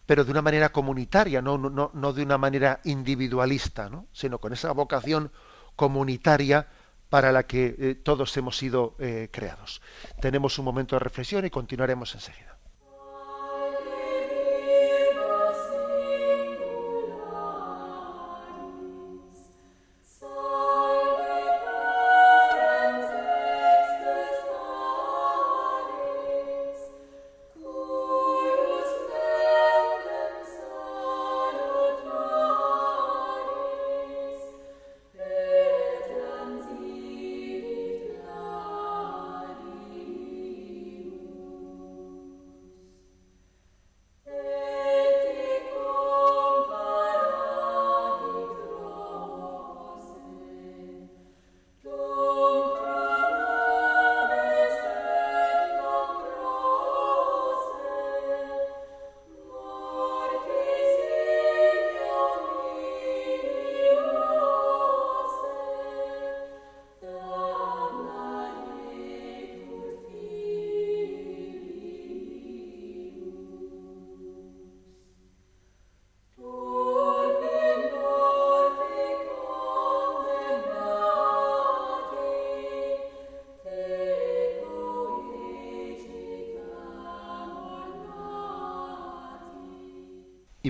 [0.07, 4.07] pero de una manera comunitaria, no, no, de una manera individualista, ¿no?
[4.13, 5.33] sino con esa vocación
[5.75, 6.69] comunitaria
[7.11, 9.83] para la que eh, todos hemos sido eh, creados.
[10.21, 12.57] Tenemos un momento de reflexión y continuaremos enseguida.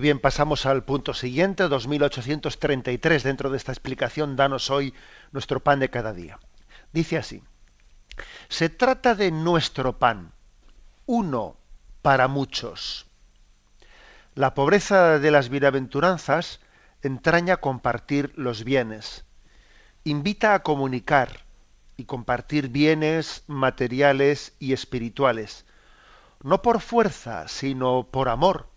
[0.07, 4.95] Bien, pasamos al punto siguiente, 2833, dentro de esta explicación, danos hoy
[5.33, 6.38] nuestro pan de cada día.
[6.92, 7.42] Dice así,
[8.49, 10.31] se trata de nuestro pan,
[11.07, 11.57] uno
[12.03, 13.07] para muchos.
[14.37, 16.61] La pobreza de las bienaventuranzas
[17.03, 19.25] entraña compartir los bienes,
[20.05, 21.40] invita a comunicar
[21.97, 25.66] y compartir bienes materiales y espirituales,
[26.45, 28.69] no por fuerza, sino por amor,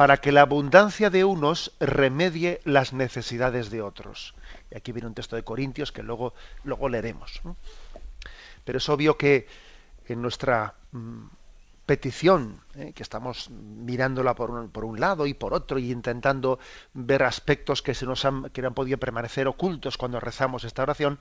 [0.00, 4.34] para que la abundancia de unos remedie las necesidades de otros.
[4.70, 6.32] Y aquí viene un texto de Corintios que luego,
[6.64, 7.42] luego leeremos.
[8.64, 9.46] Pero es obvio que
[10.06, 11.26] en nuestra mm,
[11.84, 12.94] petición, ¿eh?
[12.94, 16.58] que estamos mirándola por un, lado y por otro y intentando
[16.94, 21.18] ver aspectos que se nos han, que han podido permanecer ocultos cuando rezamos esta oración,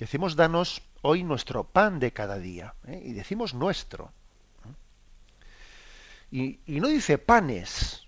[0.00, 3.00] decimos danos hoy nuestro pan de cada día ¿eh?
[3.04, 4.10] y decimos nuestro.
[6.30, 8.06] Y, no dice panes,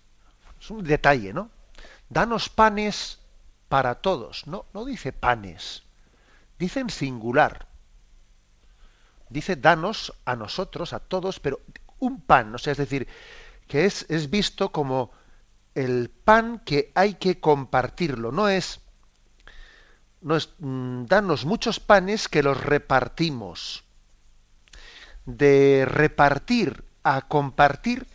[0.61, 1.50] es un detalle, ¿no?
[2.09, 3.20] Danos panes
[3.68, 5.85] para todos, no, no dice panes,
[6.59, 7.68] dice en singular.
[9.31, 11.61] Dice danos a nosotros, a todos, pero
[11.98, 13.07] un pan, o sea, es decir,
[13.66, 15.12] que es, es visto como
[15.74, 18.81] el pan que hay que compartirlo, no es,
[20.22, 23.85] no es mm, danos muchos panes que los repartimos.
[25.26, 28.06] De repartir a compartir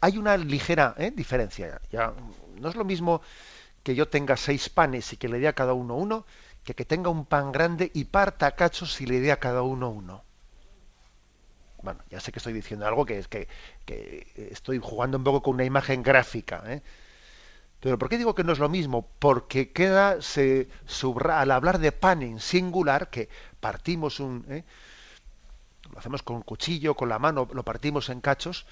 [0.00, 1.10] hay una ligera ¿eh?
[1.10, 1.80] diferencia.
[1.90, 2.12] Ya,
[2.60, 3.20] no es lo mismo
[3.82, 6.26] que yo tenga seis panes y que le dé a cada uno uno,
[6.64, 9.90] que que tenga un pan grande y parta cachos y le dé a cada uno
[9.90, 10.24] uno.
[11.82, 13.48] Bueno, ya sé que estoy diciendo algo que es que,
[14.50, 16.62] estoy jugando un poco con una imagen gráfica.
[16.66, 16.82] ¿eh?
[17.80, 19.08] Pero ¿por qué digo que no es lo mismo?
[19.20, 20.68] Porque queda, se
[21.30, 23.28] al hablar de pan en singular, que
[23.60, 24.64] partimos un, ¿eh?
[25.92, 28.66] Lo hacemos con cuchillo, con la mano, lo partimos en cachos,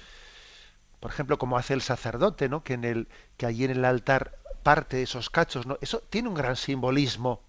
[0.99, 2.63] por ejemplo, como hace el sacerdote, ¿no?
[2.63, 5.77] que, en el, que allí en el altar parte esos cachos, ¿no?
[5.81, 7.41] eso tiene un gran simbolismo.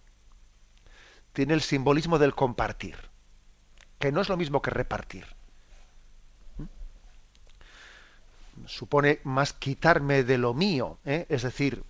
[1.33, 2.97] Tiene el simbolismo del compartir,
[3.99, 5.27] que no es lo mismo que repartir.
[6.59, 6.65] ¿Mm?
[8.67, 11.27] Supone más quitarme de lo mío, ¿eh?
[11.29, 11.85] es decir,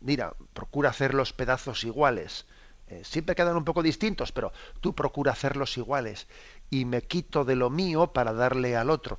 [0.00, 2.46] mira, procura hacer los pedazos iguales.
[2.88, 6.28] Eh, siempre quedan un poco distintos, pero tú procura hacerlos iguales
[6.70, 9.18] y me quito de lo mío para darle al otro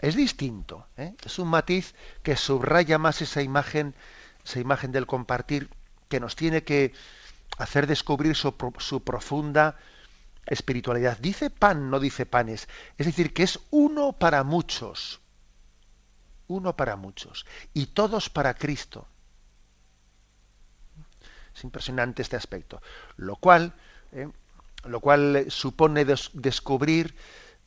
[0.00, 0.86] es distinto.
[0.96, 1.14] ¿eh?
[1.24, 3.94] Es un matiz que subraya más esa imagen,
[4.44, 5.70] esa imagen del compartir,
[6.08, 6.92] que nos tiene que
[7.58, 9.76] hacer descubrir su, su, profunda
[10.46, 11.18] espiritualidad.
[11.18, 12.68] Dice pan, no dice panes.
[12.96, 15.20] Es decir, que es uno para muchos.
[16.48, 17.46] Uno para muchos.
[17.74, 19.06] Y todos para Cristo.
[21.54, 22.80] Es impresionante este aspecto.
[23.16, 23.74] Lo cual,
[24.12, 24.28] ¿eh?
[24.84, 27.14] Lo cual supone descubrir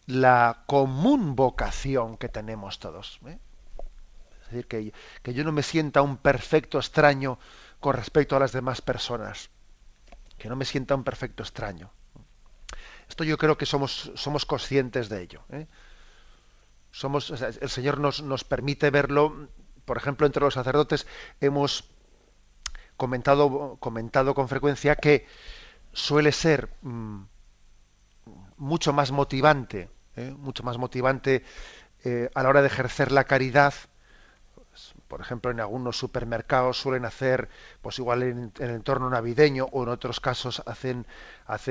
[0.06, 3.19] la común vocación que tenemos todos.
[3.28, 3.38] ¿eh?
[4.41, 7.39] Es decir, que, que, yo no me sienta un perfecto extraño
[7.80, 9.49] con respecto a las demás personas.
[10.38, 11.91] Que no me sienta un perfecto extraño.
[13.08, 15.41] Esto yo creo que somos, somos conscientes de ello.
[15.52, 15.67] ¿eh?
[16.91, 19.49] Somos, el Señor nos, nos, permite verlo.
[19.86, 21.08] Por ejemplo, entre los sacerdotes
[21.41, 21.86] hemos
[22.97, 25.26] comentado, comentado con frecuencia que
[25.94, 27.22] suele ser mm,
[28.58, 30.34] mucho más motivante, ¿eh?
[30.38, 31.44] mucho más motivante
[32.04, 33.74] eh, a la hora de ejercer la caridad.
[34.56, 37.50] Pues, por ejemplo, en algunos supermercados suelen hacer,
[37.82, 41.06] pues igual en, el entorno navideño o en otros casos hacen,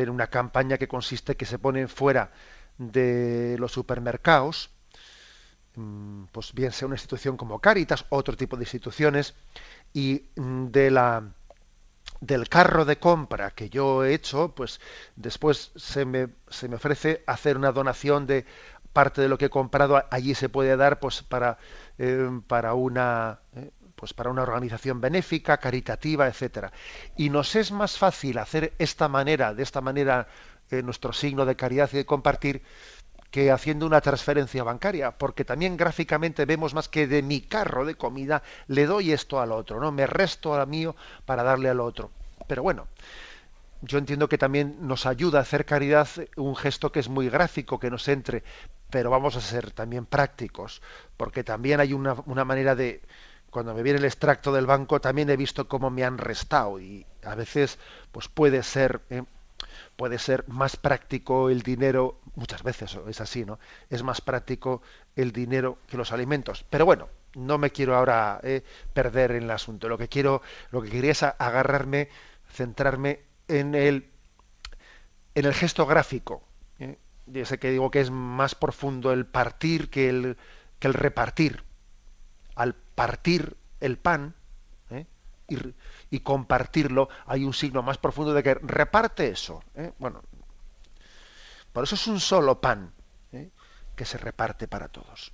[0.08, 2.30] una campaña que consiste que se ponen fuera
[2.78, 4.70] de los supermercados,
[5.74, 9.34] mm, pues bien sea una institución como Caritas, otro tipo de instituciones,
[9.92, 11.24] y mm, de la
[12.22, 14.80] del carro de compra que yo he hecho, pues
[15.16, 18.46] después se me, se me ofrece hacer una donación de
[18.92, 21.58] parte de lo que he comprado, allí se puede dar pues para,
[21.98, 26.72] eh, para una eh, pues para una organización benéfica, caritativa, etcétera.
[27.16, 30.28] Y nos es más fácil hacer esta manera, de esta manera,
[30.70, 32.62] eh, nuestro signo de caridad y de compartir,
[33.32, 37.96] que haciendo una transferencia bancaria, porque también gráficamente vemos más que de mi carro de
[37.96, 39.90] comida le doy esto al otro, ¿no?
[39.90, 42.10] Me resto a mío para darle al otro.
[42.46, 42.86] Pero bueno,
[43.80, 47.80] yo entiendo que también nos ayuda a hacer caridad un gesto que es muy gráfico,
[47.80, 48.44] que nos entre,
[48.90, 50.82] pero vamos a ser también prácticos,
[51.16, 53.00] porque también hay una, una manera de,
[53.50, 57.06] cuando me viene el extracto del banco, también he visto cómo me han restado y
[57.24, 57.78] a veces
[58.12, 59.22] pues puede ser ¿eh?
[59.96, 63.58] Puede ser más práctico el dinero, muchas veces es así, ¿no?
[63.90, 64.82] Es más práctico
[65.16, 66.64] el dinero que los alimentos.
[66.70, 68.62] Pero bueno, no me quiero ahora eh,
[68.92, 69.88] perder en el asunto.
[69.88, 72.08] Lo que quiero, lo que quería es agarrarme,
[72.50, 74.10] centrarme en el,
[75.34, 76.42] en el gesto gráfico.
[76.78, 76.98] ¿eh?
[77.32, 80.36] Ese que digo que es más profundo el partir que el,
[80.78, 81.64] que el repartir.
[82.54, 84.34] Al partir el pan,
[84.90, 85.06] ¿eh?
[85.48, 85.56] y
[86.20, 89.62] compartirlo, hay un signo más profundo de que reparte eso.
[89.74, 89.92] ¿eh?
[89.98, 90.22] Bueno,
[91.72, 92.92] por eso es un solo pan,
[93.32, 93.50] ¿eh?
[93.96, 95.32] que se reparte para todos.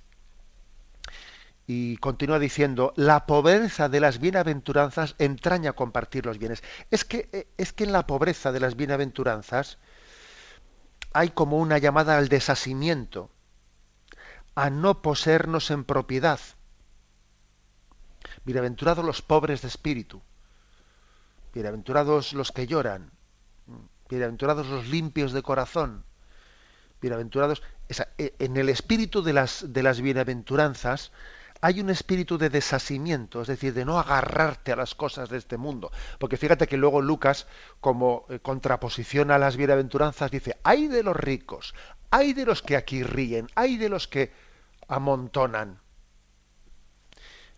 [1.67, 6.63] Y continúa diciendo, la pobreza de las bienaventuranzas entraña compartir los bienes.
[6.89, 9.77] Es que, eh, es que en la pobreza de las bienaventuranzas
[11.13, 13.29] hay como una llamada al desasimiento,
[14.55, 16.39] a no poseernos en propiedad.
[18.45, 20.21] Bienaventurados los pobres de espíritu,
[21.53, 23.11] bienaventurados los que lloran,
[24.09, 26.03] bienaventurados los limpios de corazón,
[27.01, 27.61] bienaventurados.
[28.17, 31.11] E, en el espíritu de las, de las bienaventuranzas
[31.61, 35.57] hay un espíritu de desasimiento, es decir, de no agarrarte a las cosas de este
[35.57, 35.91] mundo.
[36.17, 37.47] Porque fíjate que luego Lucas,
[37.81, 41.73] como eh, contraposición a las bienaventuranzas, dice, hay de los ricos,
[42.11, 44.31] hay de los que aquí ríen, hay de los que
[44.87, 45.79] amontonan.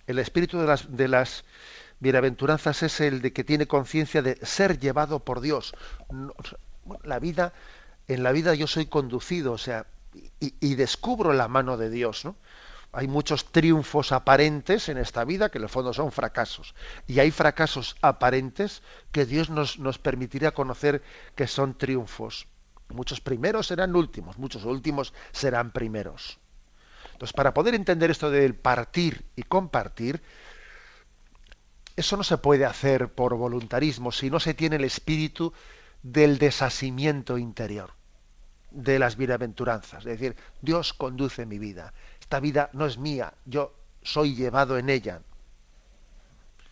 [0.07, 1.45] El espíritu de las, de las
[2.01, 5.73] bienaventuranzas es el de que tiene conciencia de ser llevado por Dios.
[7.03, 7.53] la vida,
[8.07, 9.85] en la vida yo soy conducido, o sea,
[10.39, 12.35] y, descubro la mano de Dios, ¿no?
[12.91, 16.75] hay muchos triunfos aparentes en esta vida que en el fondo son fracasos.
[17.07, 18.81] Y hay fracasos aparentes
[19.13, 21.01] que Dios nos, nos permitirá conocer
[21.35, 22.47] que son triunfos.
[22.89, 26.39] Muchos primeros serán últimos, muchos últimos serán primeros.
[27.13, 30.21] Entonces, para poder entender esto del partir y compartir,
[31.95, 35.53] eso no se puede hacer por voluntarismo si no se tiene el espíritu
[36.03, 37.91] del desasimiento interior,
[38.71, 40.05] de las bienaventuranzas.
[40.05, 41.93] Es decir, Dios conduce mi vida
[42.31, 43.73] esta vida no es mía, yo
[44.03, 45.19] soy llevado en ella.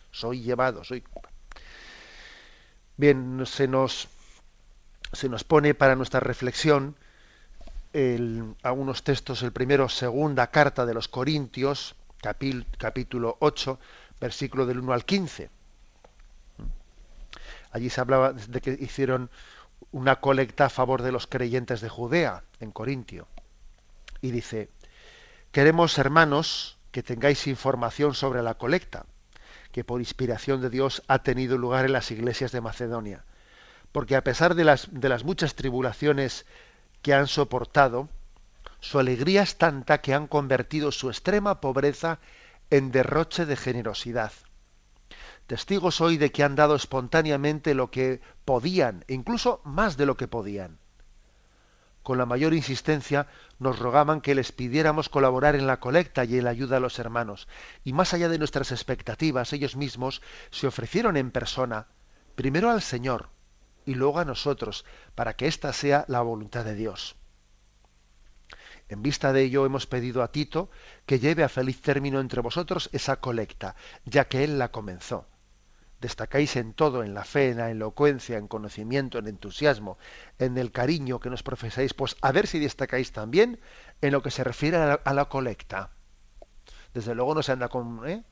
[0.10, 1.04] Soy llevado, soy.
[2.96, 4.08] Bien, se nos,
[5.12, 6.96] se nos pone para nuestra reflexión
[8.64, 11.98] a unos textos, el primero, segunda carta de los Corintios,
[12.78, 13.78] capítulo 8,
[14.20, 15.50] versículo del 1 al 15.
[17.72, 19.30] Allí se hablaba de que hicieron
[19.92, 23.28] una colecta a favor de los creyentes de Judea en Corintio.
[24.22, 24.70] Y dice,
[25.52, 29.06] Queremos, hermanos, que tengáis información sobre la colecta,
[29.72, 33.24] que por inspiración de Dios ha tenido lugar en las iglesias de Macedonia.
[33.92, 36.46] Porque a pesar de las, de las muchas tribulaciones
[37.02, 38.10] que han soportado,
[38.80, 42.20] su alegría es tanta que han convertido su extrema pobreza
[42.70, 44.32] en derroche de generosidad.
[45.48, 50.28] Testigos soy de que han dado espontáneamente lo que podían, incluso más de lo que
[50.28, 50.80] podían
[52.10, 53.28] con la mayor insistencia
[53.60, 56.98] nos rogaban que les pidiéramos colaborar en la colecta y en la ayuda a los
[56.98, 57.48] hermanos.
[57.84, 61.86] Y más allá de nuestras expectativas, ellos mismos se ofrecieron en persona,
[62.34, 63.30] primero al Señor
[63.86, 67.16] y luego a nosotros, para que esta sea la voluntad de Dios.
[68.90, 70.70] En vista de ello hemos pedido a Tito
[71.06, 73.76] que lleve a feliz término entre vosotros esa colecta,
[74.06, 75.28] ya que él la comenzó
[76.00, 79.98] destacáis en todo, en la fe, en la elocuencia, en conocimiento, en entusiasmo,
[80.38, 83.60] en el cariño que nos profesáis, pues a ver si destacáis también
[84.02, 85.92] en lo que se refiere a la, colecta.
[86.94, 88.24] Desde luego no se anda con, ¿eh?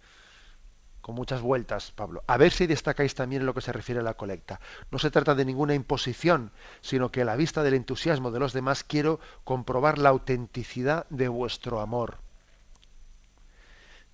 [1.07, 2.21] Con muchas vueltas, Pablo.
[2.27, 4.59] A ver si destacáis también en lo que se refiere a la colecta.
[4.91, 6.51] No se trata de ninguna imposición,
[6.81, 11.29] sino que a la vista del entusiasmo de los demás quiero comprobar la autenticidad de
[11.29, 12.17] vuestro amor.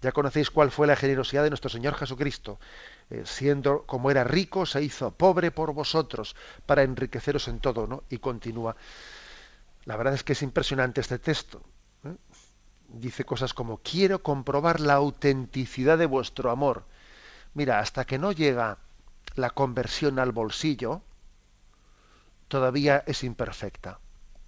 [0.04, 2.60] Ya conocéis cuál fue la generosidad de nuestro Señor Jesucristo.
[3.10, 6.36] Eh, siendo como era rico, se hizo pobre por vosotros
[6.68, 8.04] para enriqueceros en todo, ¿no?
[8.12, 8.76] Y continúa.
[9.86, 11.64] La verdad es que es impresionante este texto.
[12.06, 12.14] ¿eh?
[12.94, 16.86] Dice cosas como, quiero comprobar la autenticidad de vuestro amor.
[17.54, 18.78] Mira, hasta que no llega
[19.36, 21.02] la conversión al bolsillo,
[22.48, 24.00] todavía es imperfecta.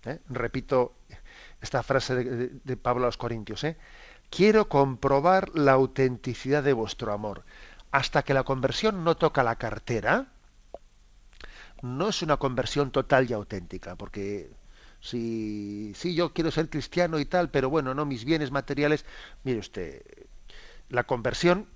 [0.05, 0.19] ¿eh?
[0.29, 0.93] Repito
[1.61, 3.63] esta frase de, de Pablo a los Corintios.
[3.63, 3.77] ¿eh?
[4.29, 7.43] quiero comprobar la autenticidad de vuestro amor.
[7.91, 10.27] Hasta que la conversión no toca la cartera,
[11.81, 14.51] no es una conversión total y auténtica, porque
[14.99, 19.05] si, si yo quiero ser cristiano y tal, pero bueno, no mis bienes materiales,
[19.43, 20.01] mire usted,
[20.89, 21.67] la conversión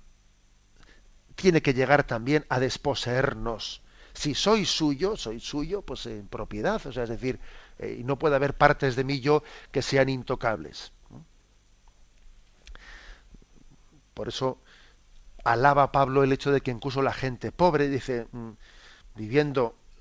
[1.34, 3.82] tiene que llegar también a desposeernos.
[4.12, 7.38] Si soy suyo, soy suyo, pues en propiedad, o sea, es decir,
[7.78, 10.92] eh, no puede haber partes de mí yo que sean intocables.
[14.14, 14.58] Por eso
[15.44, 18.26] alaba Pablo el hecho de que incluso la gente pobre, dice,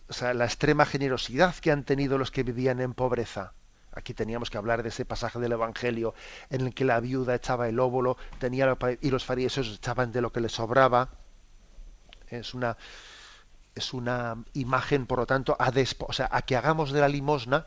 [0.10, 3.54] mm, viviendo la extrema generosidad que han tenido los que vivían en pobreza.
[3.92, 6.14] Aquí teníamos que hablar de ese pasaje del Evangelio
[6.50, 10.32] en el que la viuda echaba el óvulo tenía, y los fariseos echaban de lo
[10.32, 11.10] que les sobraba.
[12.28, 12.78] Es una,
[13.76, 15.72] es una imagen, por lo tanto, a,
[16.08, 17.66] o sea, a que hagamos de la limosna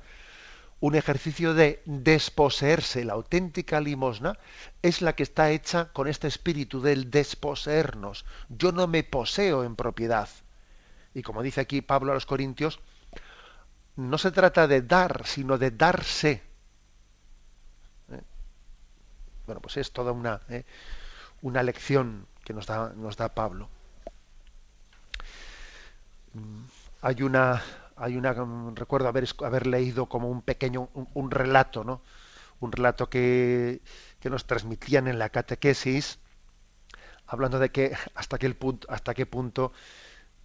[0.82, 3.04] un ejercicio de desposeerse.
[3.04, 4.36] La auténtica limosna
[4.82, 8.24] es la que está hecha con este espíritu del desposeernos.
[8.48, 10.28] Yo no me poseo en propiedad.
[11.14, 12.80] Y como dice aquí Pablo a los Corintios,
[13.96, 16.42] no se trata de dar, sino de darse.
[19.46, 20.64] Bueno, pues es toda una, ¿eh?
[21.42, 23.68] una lección que nos da, nos da Pablo.
[26.34, 26.62] Mm,
[27.02, 27.62] hay una,
[27.96, 28.32] hay una,
[28.74, 32.02] recuerdo haber, haber leído como un pequeño, un, relato, ¿no?
[32.60, 33.82] Un relato que,
[34.20, 36.18] que, nos transmitían en la catequesis,
[37.26, 39.72] hablando de que hasta qué punto, hasta qué punto,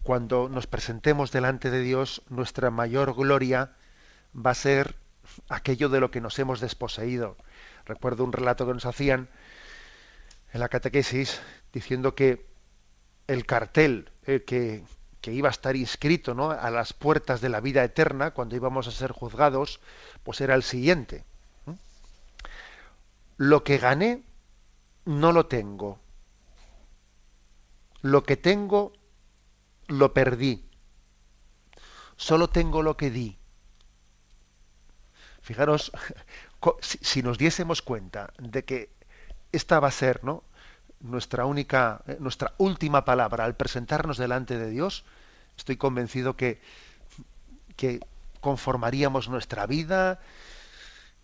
[0.03, 3.71] cuando nos presentemos delante de Dios, nuestra mayor gloria
[4.33, 4.95] va a ser
[5.49, 7.35] aquello de lo que nos hemos desposeído.
[7.85, 9.29] Recuerdo un relato que nos hacían
[10.53, 11.41] en la catequesis
[11.73, 12.45] diciendo que
[13.27, 14.83] el cartel eh, que,
[15.29, 19.11] iba a estar inscrito a las puertas de la vida eterna cuando íbamos a ser
[19.11, 19.81] juzgados,
[20.23, 21.25] pues era el siguiente.
[23.35, 24.23] Lo que gané
[25.03, 25.99] no lo tengo.
[28.01, 28.93] Lo que tengo
[29.87, 30.63] lo perdí.
[32.15, 33.37] Solo tengo lo que di.
[35.41, 35.91] Fijaros,
[36.81, 38.89] si nos diésemos cuenta de que
[39.51, 40.43] esta va a ser ¿no?
[40.99, 45.05] nuestra única, eh, nuestra última palabra al presentarnos delante de Dios,
[45.55, 46.59] estoy convencido que,
[47.75, 47.99] que
[48.41, 50.19] conformaríamos nuestra vida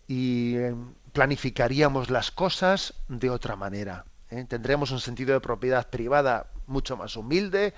[0.06, 0.74] y eh,
[1.12, 4.04] planificaríamos las cosas de otra manera.
[4.30, 4.44] ¿eh?
[4.48, 7.74] Tendremos un sentido de propiedad privada mucho más humilde,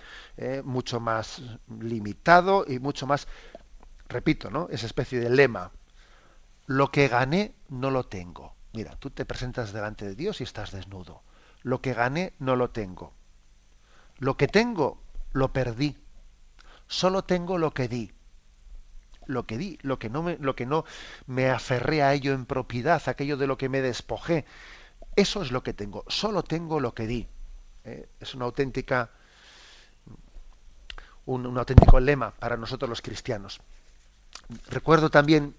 [0.64, 1.42] mucho más
[1.80, 3.28] limitado y mucho más,
[4.08, 4.68] repito, ¿no?
[4.70, 5.72] Esa especie de lema,
[6.66, 8.54] lo que gané no lo tengo.
[8.72, 11.22] Mira, tú te presentas delante de Dios y estás desnudo.
[11.62, 13.12] Lo que gané no lo tengo.
[14.18, 15.00] Lo que tengo
[15.32, 15.96] lo perdí.
[16.86, 18.12] Solo tengo lo que di.
[19.26, 20.84] Lo que di, lo que no me, lo que no
[21.26, 24.44] me aferré a ello en propiedad, aquello de lo que me despojé.
[25.16, 26.04] Eso es lo que tengo.
[26.06, 27.28] Solo tengo lo que di.
[27.86, 29.10] Eh, es una auténtica
[31.26, 33.60] un auténtico lema para nosotros los cristianos.
[34.68, 35.56] Recuerdo también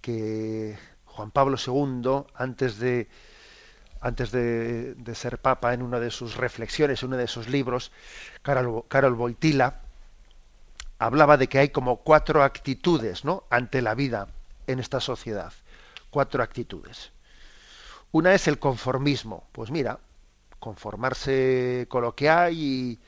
[0.00, 3.08] que Juan Pablo II, antes de,
[4.00, 7.92] antes de, ser papa, en una de sus reflexiones, en uno de sus libros,
[8.42, 9.80] Carol, Carol Boitila,
[10.98, 13.44] hablaba de que hay como cuatro actitudes ¿no?
[13.50, 14.28] ante la vida
[14.66, 15.52] en esta sociedad.
[16.10, 17.12] Cuatro actitudes.
[18.10, 19.46] Una es el conformismo.
[19.52, 19.98] Pues mira,
[20.58, 22.98] conformarse con lo que hay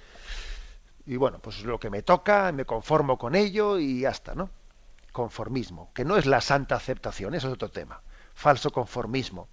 [1.07, 4.51] y, bueno, pues lo que me toca, me conformo con ello y ya está, ¿no?
[5.13, 8.03] conformismo, que no es la santa aceptación, eso es otro tema,
[8.35, 9.49] falso conformismo.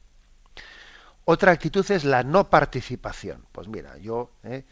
[1.25, 3.45] Otra actitud es la no participación.
[3.51, 4.63] Pues mira, yo eh,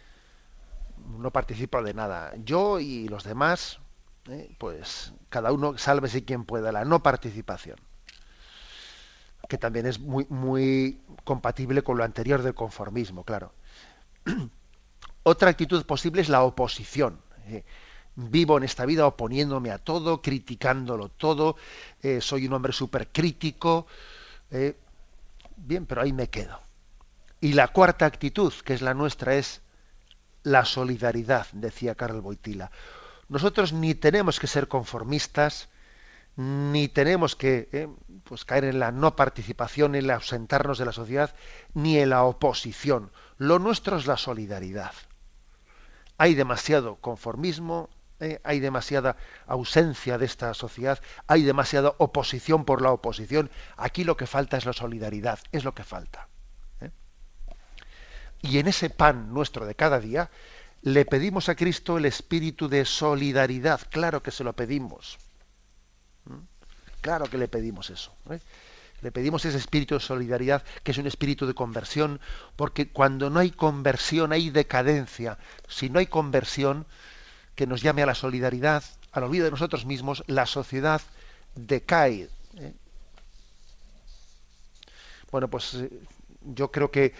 [1.20, 2.34] no participo de nada.
[2.46, 3.80] Yo y los demás,
[4.30, 6.72] eh, pues cada uno sálvese quien pueda.
[6.72, 7.78] La no participación,
[9.48, 13.54] que también es muy, muy compatible con lo anterior del conformismo, claro.
[15.24, 17.20] Otra actitud posible es la oposición.
[17.48, 17.64] Eh,
[18.16, 21.58] vivo en esta vida oponiéndome a todo, criticándolo todo,
[22.02, 23.88] eh, soy un hombre súper crítico.
[24.52, 24.78] Eh,
[25.56, 26.62] bien, pero ahí me quedo.
[27.42, 29.62] Y la cuarta actitud, que es la nuestra, es
[30.44, 32.72] la solidaridad, decía Carl Boitila.
[33.28, 35.70] Nosotros ni tenemos que ser conformistas,
[36.36, 37.88] ni tenemos que eh,
[38.24, 41.34] pues caer en la no participación, en el ausentarnos de la sociedad,
[41.74, 43.12] ni en la oposición.
[43.38, 44.94] Lo nuestro es la solidaridad.
[46.18, 49.18] Hay demasiado conformismo, eh, hay demasiada
[49.48, 53.50] ausencia de esta sociedad, hay demasiada oposición por la oposición.
[53.78, 56.28] Aquí lo que falta es la solidaridad, es lo que falta.
[56.82, 56.92] ¿eh?
[58.42, 60.30] Y en ese pan nuestro de cada día
[60.82, 63.82] le pedimos a Cristo el espíritu de solidaridad.
[63.90, 65.18] Claro que se lo pedimos.
[67.06, 68.12] Claro que le pedimos eso.
[68.32, 68.40] ¿eh?
[69.02, 72.20] Le pedimos ese espíritu de solidaridad, que es un espíritu de conversión,
[72.56, 75.38] porque cuando no hay conversión hay decadencia.
[75.68, 76.88] Si no hay conversión,
[77.54, 81.00] que nos llame a la solidaridad, al olvido de nosotros mismos, la sociedad
[81.54, 82.28] decae.
[82.58, 82.74] ¿eh?
[85.30, 85.92] Bueno, pues eh,
[86.42, 87.14] yo creo que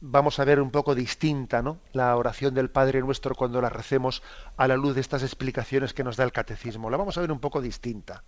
[0.00, 1.80] vamos a ver un poco distinta ¿no?
[1.92, 4.22] la oración del Padre Nuestro cuando la recemos
[4.56, 6.88] a la luz de estas explicaciones que nos da el catecismo.
[6.88, 8.22] La vamos a ver un poco distinta,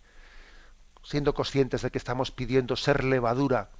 [1.06, 3.70] siendo conscientes de que estamos pidiendo ser levadura,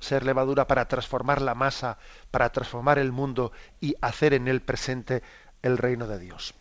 [0.00, 1.98] ser levadura para transformar la masa,
[2.30, 5.22] para transformar el mundo y hacer en el presente
[5.62, 6.54] el reino de Dios.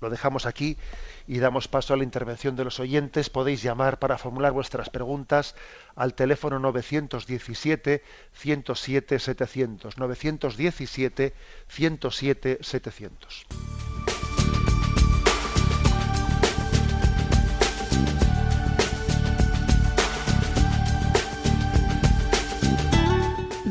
[0.00, 0.76] Lo dejamos aquí
[1.26, 3.30] y damos paso a la intervención de los oyentes.
[3.30, 5.54] Podéis llamar para formular vuestras preguntas
[5.96, 8.02] al teléfono 917
[8.34, 9.18] 107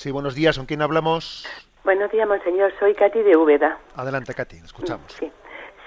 [0.00, 0.56] Sí, buenos días.
[0.56, 1.46] ¿Con quién hablamos?
[1.84, 2.72] Buenos días, monseñor.
[2.78, 3.78] Soy Katy de Úbeda.
[3.96, 4.56] Adelante, Katy.
[4.56, 5.12] Escuchamos.
[5.12, 5.30] Sí.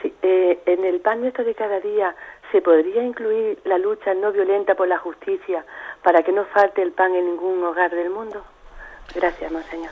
[0.03, 0.13] sí.
[0.21, 2.15] Eh, en el pan nuestro de cada día,
[2.51, 5.65] ¿se podría incluir la lucha no violenta por la justicia
[6.03, 8.45] para que no falte el pan en ningún hogar del mundo?
[9.15, 9.89] Gracias, monseñor.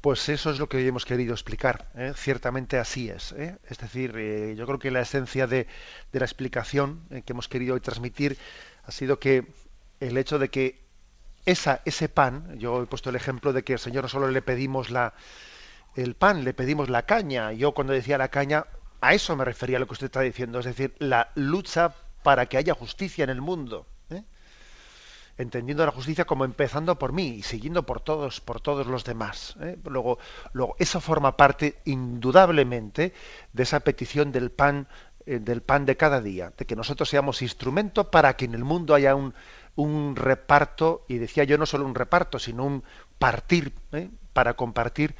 [0.00, 1.86] Pues eso es lo que hoy hemos querido explicar.
[1.96, 2.12] ¿eh?
[2.14, 3.32] Ciertamente así es.
[3.32, 3.58] ¿eh?
[3.68, 5.66] Es decir, eh, yo creo que la esencia de,
[6.12, 8.36] de la explicación eh, que hemos querido hoy transmitir
[8.84, 9.44] ha sido que
[9.98, 10.83] el hecho de que
[11.46, 14.42] esa, ese pan, yo he puesto el ejemplo de que al Señor no solo le
[14.42, 15.14] pedimos la,
[15.94, 17.52] el pan, le pedimos la caña.
[17.52, 18.66] Yo cuando decía la caña,
[19.00, 22.56] a eso me refería lo que usted está diciendo, es decir, la lucha para que
[22.56, 23.86] haya justicia en el mundo.
[24.10, 24.24] ¿eh?
[25.36, 29.56] Entendiendo la justicia como empezando por mí y siguiendo por todos, por todos los demás.
[29.60, 29.78] ¿eh?
[29.84, 30.18] Luego,
[30.52, 33.12] luego, eso forma parte indudablemente
[33.52, 34.88] de esa petición del pan,
[35.26, 38.64] eh, del pan de cada día, de que nosotros seamos instrumento para que en el
[38.64, 39.34] mundo haya un,
[39.76, 42.84] un reparto, y decía yo no solo un reparto, sino un
[43.18, 44.08] partir, ¿eh?
[44.34, 45.14] para compartir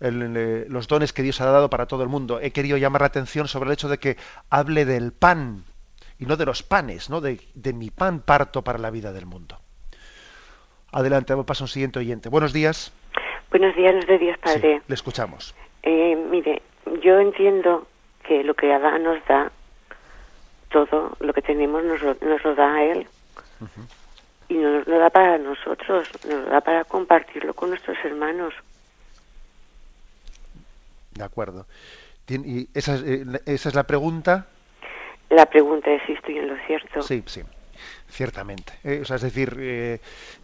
[0.00, 2.38] el, el, los dones que Dios ha dado para todo el mundo.
[2.40, 4.16] He querido llamar la atención sobre el hecho de que
[4.50, 5.64] hable del pan
[6.18, 7.20] y no de los panes, ¿no?
[7.20, 9.58] De, de mi pan parto para la vida del mundo.
[10.92, 12.28] Adelante, vamos paso a un siguiente oyente.
[12.28, 12.92] Buenos días.
[13.50, 14.78] Buenos días, de Dios, Padre.
[14.78, 15.54] Sí, le escuchamos.
[15.82, 16.62] Eh, mire,
[17.02, 17.86] yo entiendo
[18.26, 19.50] que lo que Adán nos da,
[20.70, 23.06] todo lo que tenemos nos lo, nos lo da a Él.
[23.60, 23.97] Uh -huh
[24.48, 28.54] y nos lo da para nosotros, nos lo da para compartirlo con nuestros hermanos.
[31.12, 31.66] De acuerdo.
[32.28, 34.46] ¿Y esa, es, eh, esa es la pregunta?
[35.30, 37.02] La pregunta es si estoy en lo cierto.
[37.02, 37.42] Sí, sí,
[38.08, 38.72] ciertamente.
[38.84, 40.00] Eh, o sea, es decir, eh,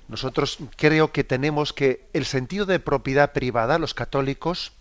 [0.08, 4.72] nosotros creo que tenemos que el sentido de propiedad privada, los católicos,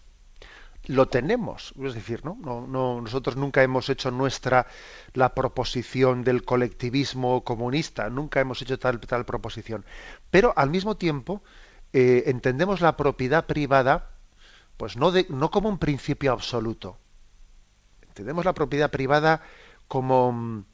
[0.87, 2.37] lo tenemos, es decir, ¿no?
[2.41, 4.67] No, no, nosotros nunca hemos hecho nuestra
[5.13, 9.85] la proposición del colectivismo comunista, nunca hemos hecho tal, tal proposición,
[10.29, 11.41] pero al mismo tiempo
[11.93, 14.09] eh, entendemos la propiedad privada,
[14.75, 16.97] pues no, de, no como un principio absoluto,
[18.07, 19.41] entendemos la propiedad privada
[19.87, 20.65] como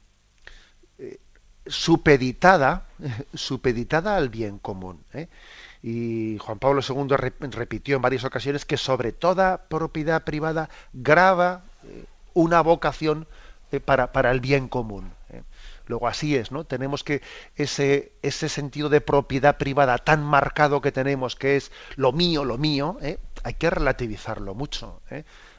[0.98, 1.20] eh,
[1.66, 2.86] supeditada,
[3.34, 5.04] supeditada al bien común.
[5.12, 5.28] ¿eh?
[5.82, 7.16] Y Juan Pablo II
[7.50, 12.04] repitió en varias ocasiones que sobre toda propiedad privada graba eh,
[12.34, 13.26] una vocación
[13.72, 15.12] eh, para, para, el bien común.
[15.30, 15.42] Eh.
[15.86, 16.64] Luego así es, ¿no?
[16.64, 17.22] Tenemos que
[17.56, 22.58] ese, ese sentido de propiedad privada tan marcado que tenemos, que es lo mío, lo
[22.58, 22.98] mío,
[23.42, 25.00] hay que relativizarlo mucho.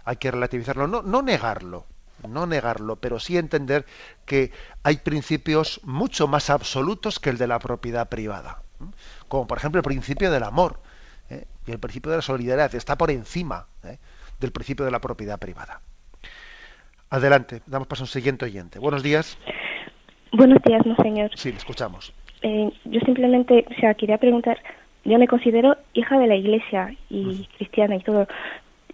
[0.05, 1.85] Hay que relativizarlo, no, no negarlo,
[2.25, 3.85] no negarlo, pero sí entender
[4.25, 4.53] que
[4.83, 8.61] hay principios mucho más absolutos que el de la propiedad privada
[9.31, 10.75] como por ejemplo el principio del amor
[11.29, 11.45] ¿eh?
[11.65, 13.97] y el principio de la solidaridad, está por encima ¿eh?
[14.41, 15.79] del principio de la propiedad privada.
[17.09, 18.77] Adelante, damos paso a un siguiente oyente.
[18.77, 19.37] Buenos días.
[20.33, 21.31] Buenos días, monseñor.
[21.35, 22.11] Sí, le escuchamos.
[22.41, 24.59] Eh, yo simplemente, o sea, quería preguntar,
[25.05, 27.47] yo me considero hija de la iglesia y uh -huh.
[27.55, 28.27] cristiana y todo,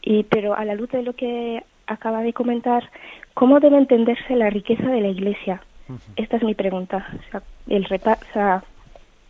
[0.04, 2.92] y, pero a la luz de lo que acaba de comentar,
[3.34, 5.64] ¿cómo debe entenderse la riqueza de la iglesia?
[5.90, 6.14] Uh -huh.
[6.16, 7.08] Esta es mi pregunta.
[7.28, 8.64] O sea, el repa o sea,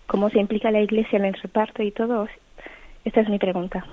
[0.08, 2.28] cómo se implica la Iglesia en el reparto y todo.
[3.06, 3.86] Esta es mi pregunta.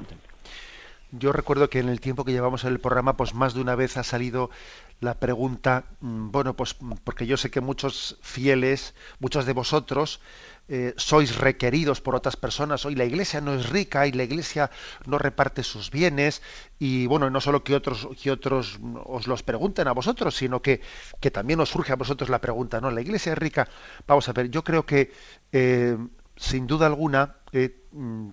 [1.16, 3.76] Yo recuerdo que en el tiempo que llevamos en el programa, pues más de una
[3.76, 4.50] vez ha salido
[4.98, 10.20] la pregunta, bueno, pues porque yo sé que muchos fieles, muchos de vosotros,
[10.66, 12.84] eh, sois requeridos por otras personas.
[12.84, 14.72] Hoy la Iglesia no es rica y la Iglesia
[15.06, 16.42] no reparte sus bienes
[16.80, 20.80] y bueno, no solo que otros que otros os los pregunten a vosotros, sino que,
[21.20, 22.90] que también os surge a vosotros la pregunta, ¿no?
[22.90, 23.68] La Iglesia es rica.
[24.08, 25.12] Vamos a ver, yo creo que
[25.52, 25.96] eh,
[26.36, 27.74] sin duda alguna eh,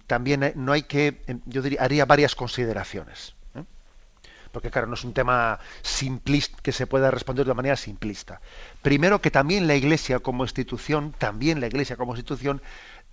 [0.08, 3.36] también no hay que, yo diría, haría varias consideraciones
[4.52, 8.42] porque claro, no es un tema simplista que se pueda responder de manera simplista.
[8.82, 12.62] Primero que también la Iglesia como institución, también la Iglesia como institución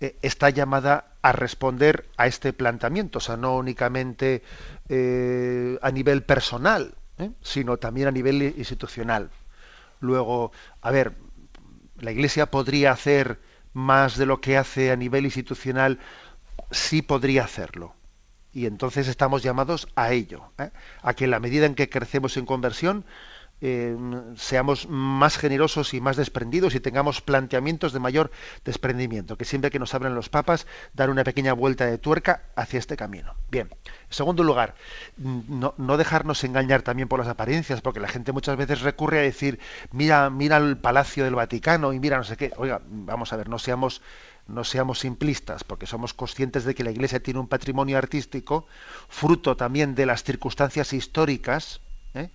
[0.01, 4.43] eh, está llamada a responder a este planteamiento, o sea, no únicamente
[4.87, 7.31] eh, a nivel personal, ¿eh?
[7.41, 9.29] sino también a nivel institucional.
[9.99, 10.51] Luego,
[10.81, 11.15] a ver,
[11.99, 13.39] la Iglesia podría hacer
[13.73, 15.99] más de lo que hace a nivel institucional,
[16.71, 17.95] sí podría hacerlo.
[18.51, 20.71] Y entonces estamos llamados a ello, ¿eh?
[21.01, 23.05] a que en la medida en que crecemos en conversión,
[23.61, 28.31] seamos más generosos y más desprendidos y tengamos planteamientos de mayor
[28.63, 32.79] desprendimiento, que siempre que nos abren los papas, dar una pequeña vuelta de tuerca hacia
[32.79, 33.35] este camino.
[33.51, 34.75] Bien, en segundo lugar,
[35.17, 39.23] no, no, dejarnos engañar también por las apariencias, porque la gente muchas veces recurre a
[39.23, 39.59] decir,
[39.91, 42.53] mira, mira el Palacio del Vaticano y mira no sé qué.
[42.55, 44.01] Oiga, vamos a ver, no seamos
[44.47, 48.65] no seamos simplistas, porque somos conscientes de que la Iglesia tiene un patrimonio artístico,
[49.07, 51.81] fruto también de las circunstancias históricas,
[52.15, 52.29] ¿eh?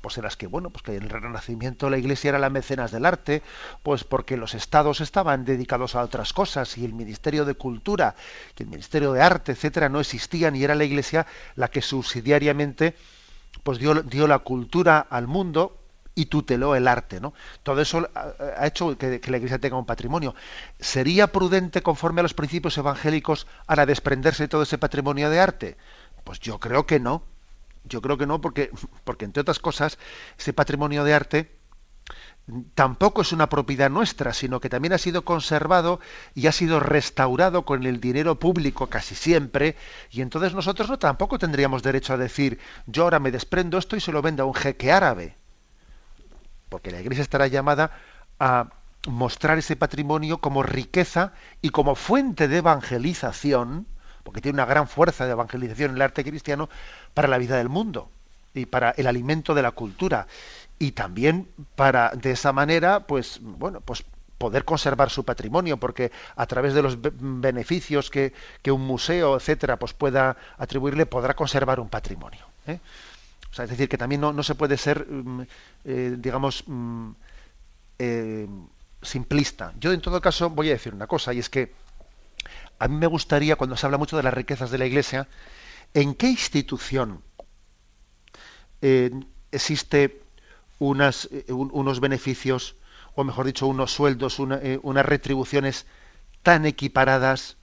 [0.00, 2.90] Pues en las que bueno pues que en el renacimiento la iglesia era la mecenas
[2.90, 3.42] del arte
[3.82, 8.14] pues porque los estados estaban dedicados a otras cosas y el ministerio de cultura
[8.58, 11.26] y el ministerio de arte etcétera no existían y era la iglesia
[11.56, 12.94] la que subsidiariamente
[13.62, 15.76] pues dio, dio la cultura al mundo
[16.14, 17.32] y tuteló el arte, ¿no?
[17.62, 20.34] Todo eso ha hecho que, que, la Iglesia tenga un patrimonio.
[20.78, 25.76] ¿Sería prudente, conforme a los principios evangélicos, ahora desprenderse de todo ese patrimonio de arte?
[26.24, 27.22] Pues yo creo que no.
[27.84, 28.70] Yo creo que no, porque,
[29.04, 29.98] porque entre otras cosas,
[30.38, 31.60] ese patrimonio de arte
[32.74, 36.00] tampoco es una propiedad nuestra, sino que también ha sido conservado
[36.34, 39.76] y ha sido restaurado con el dinero público casi siempre,
[40.10, 44.00] y entonces nosotros no tampoco tendríamos derecho a decir, yo ahora me desprendo esto y
[44.00, 45.36] se lo vendo a un jeque árabe.
[46.68, 47.92] Porque la Iglesia estará llamada
[48.38, 48.70] a
[49.08, 53.86] mostrar ese patrimonio como riqueza y como fuente de evangelización,
[54.22, 56.68] porque tiene una gran fuerza de evangelización en el arte cristiano
[57.14, 58.10] para la vida del mundo
[58.54, 60.26] y para el alimento de la cultura
[60.78, 64.04] y también para de esa manera pues bueno pues
[64.38, 69.78] poder conservar su patrimonio porque a través de los beneficios que, que un museo etcétera
[69.78, 72.80] pues pueda atribuirle podrá conservar un patrimonio ¿eh?
[73.50, 75.42] o sea, es decir que también no, no se puede ser mm,
[75.84, 77.10] eh, digamos mm,
[77.98, 78.48] eh,
[79.02, 81.72] simplista yo en todo caso voy a decir una cosa y es que
[82.80, 85.28] a mí me gustaría, cuando se habla mucho de las riquezas de la Iglesia,
[85.92, 87.22] ¿en qué institución
[88.80, 89.10] eh,
[89.52, 92.76] existe eh, unos beneficios,
[93.14, 95.86] o mejor dicho, unos sueldos, eh, unas retribuciones
[96.42, 97.58] tan equiparadas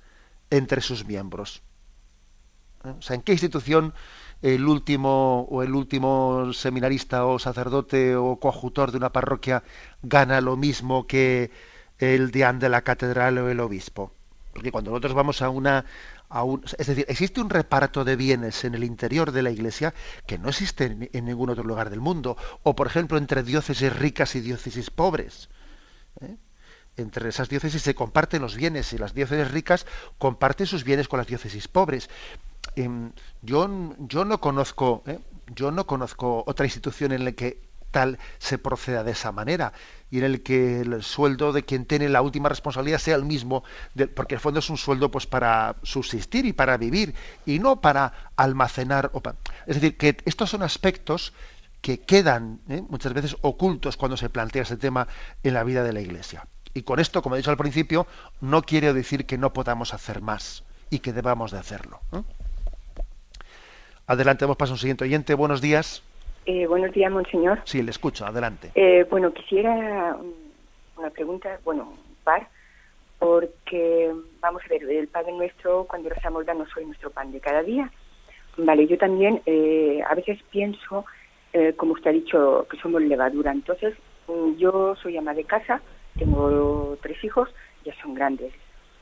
[0.52, 1.64] entre sus miembros?
[2.84, 3.96] O sea, ¿en qué institución
[4.44, 9.64] el último o el último seminarista o sacerdote o coadjutor de una parroquia
[10.04, 11.50] gana lo mismo que
[11.98, 14.14] el deán de la catedral o el obispo?
[14.58, 15.86] Porque cuando nosotros vamos a una...
[16.30, 19.94] A un, es decir, existe un reparto de bienes en el interior de la Iglesia
[20.26, 22.38] que no existe en, ningún otro lugar del mundo.
[22.64, 25.50] O, por ejemplo, entre diócesis ricas y diócesis pobres.
[26.22, 26.38] ¿eh?
[26.96, 29.86] entre esas diócesis se comparten los bienes y las diócesis ricas
[30.18, 32.10] comparten sus bienes con las diócesis pobres.
[32.76, 32.90] Eh,
[33.44, 35.20] yo, yo no conozco, ¿eh?
[35.54, 37.62] yo no conozco otra institución en la que
[37.98, 39.74] tal se proceda de esa manera
[40.12, 43.64] y en el que el sueldo de quien tiene la última responsabilidad sea el mismo,
[44.16, 47.16] porque el fondo es un sueldo pues para subsistir y para vivir
[47.48, 49.10] y no para almacenar.
[49.14, 49.22] O
[49.66, 51.34] Es decir, que estos son aspectos
[51.82, 52.84] que quedan ¿eh?
[52.88, 55.08] muchas veces ocultos cuando se plantea este tema
[55.42, 56.46] en la vida de la Iglesia.
[56.76, 58.06] Y con esto, como he dicho al principio,
[58.42, 62.00] no quiere decir que no podamos hacer más y que debamos de hacerlo.
[64.06, 65.34] Adelante, vamos para un siguiente oyente.
[65.34, 66.04] Buenos días.
[66.50, 67.60] Eh, buenos días, monseñor.
[67.66, 68.72] Sí, le escucho, adelante.
[68.74, 70.16] Eh, bueno, quisiera
[70.96, 72.48] una pregunta, bueno, un par,
[73.20, 77.64] porque, vamos a ver, el Padre Nuestro, cuando rezamos, danos hoy nuestro pan de cada
[77.64, 77.92] día.
[78.56, 81.06] Vale, yo también eh, a veces pienso,
[81.76, 83.52] como usted ha dicho, que somos levadura.
[83.52, 83.94] Entonces,
[84.28, 85.82] mm, yo soy ama de casa,
[86.18, 87.50] tengo tres hijos,
[87.84, 88.54] ya son grandes.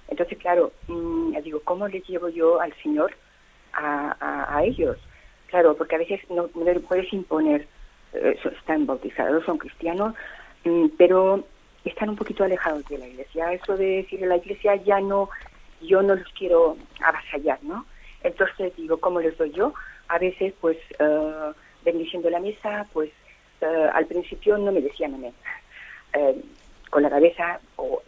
[0.08, 3.14] Entonces, claro, mm, digo, ¿cómo les llevo yo al Señor
[3.74, 4.98] a ellos?
[5.56, 7.66] Claro, porque a veces no, puedes imponer,
[8.12, 10.14] eh, están bautizados, son cristianos,
[10.66, 11.46] mm, pero
[11.86, 13.54] están un poquito alejados de la iglesia.
[13.54, 15.30] Eso de decir la iglesia ya no,
[15.80, 17.86] yo no los quiero avasallar, ¿no?
[18.22, 19.74] Entonces digo, ¿cómo les doy yo?
[20.10, 21.54] A veces, pues, uh,
[21.86, 23.12] bendiciendo la mesa, pues,
[23.62, 25.34] eh, al principio no me decían amén.
[26.90, 27.62] con la cabeza,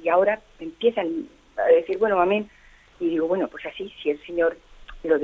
[0.04, 2.50] y ahora empiezan a decir, bueno, amén.
[3.00, 4.58] Y digo, bueno, pues así, si el Señor
[5.06, 5.16] lo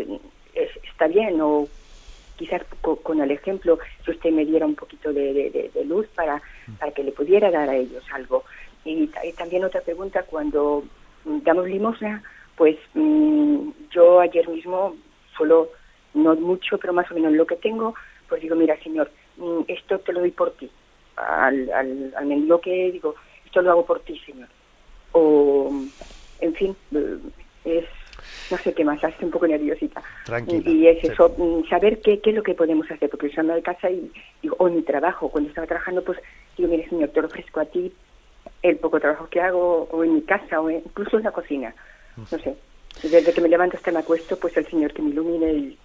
[0.54, 1.68] está bien, o
[2.38, 6.42] quizás con, el ejemplo, si usted me diera un poquito de, luz para,
[6.80, 8.44] para que le pudiera dar a ellos algo.
[8.86, 9.08] Y,
[9.38, 10.84] también otra pregunta, cuando
[11.26, 12.24] damos limosna,
[12.56, 14.96] pues mm, yo ayer mismo,
[15.38, 15.70] solo,
[16.14, 17.96] no mucho, pero más o menos lo que tengo,
[18.28, 20.70] pues digo, mira, Señor, mm, esto te lo doy por ti.
[21.16, 23.16] Al, al, al que digo,
[23.46, 24.50] esto lo hago por ti, Señor.
[25.12, 25.72] O,
[26.42, 26.76] en fin,
[27.64, 27.86] es
[28.52, 30.02] no sé qué más, estoy un poco nerviosita.
[30.26, 30.70] Tranquila.
[30.70, 33.54] Y, es eso, mm, saber qué, qué es lo que podemos hacer, porque yo ando
[33.54, 34.12] de casa y,
[34.58, 36.20] o en mi trabajo, cuando estaba trabajando, pues
[36.58, 37.92] digo, mire señor, te lo ofrezco a ti
[38.62, 41.74] el poco trabajo que hago, o en mi casa, o incluso en la cocina,
[42.18, 42.56] no sé.
[43.02, 45.78] Desde que me levanto hasta me acuesto, pues el Señor que me ilumine y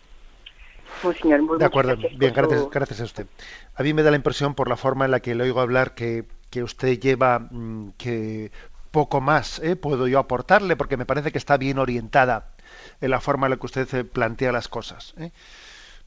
[1.20, 3.26] Señor, muy de acuerdo, bien, gracias, gracias a usted.
[3.74, 5.94] A mí me da la impresión por la forma en la que le oigo hablar
[5.94, 8.50] que, que usted lleva mm, que
[8.98, 9.76] poco más ¿eh?
[9.76, 12.48] puedo yo aportarle porque me parece que está bien orientada
[13.00, 15.14] en la forma en la que usted eh, plantea las cosas.
[15.18, 15.30] ¿eh?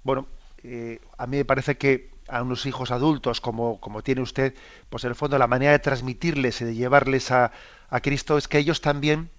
[0.04, 0.28] Bueno,
[1.18, 4.56] a mí me parece que a unos hijos adultos como, como tiene usted,
[4.90, 7.54] pues en el fondo la manera de transmitirles y de llevarles a,
[7.90, 9.30] a Cristo es que ellos también,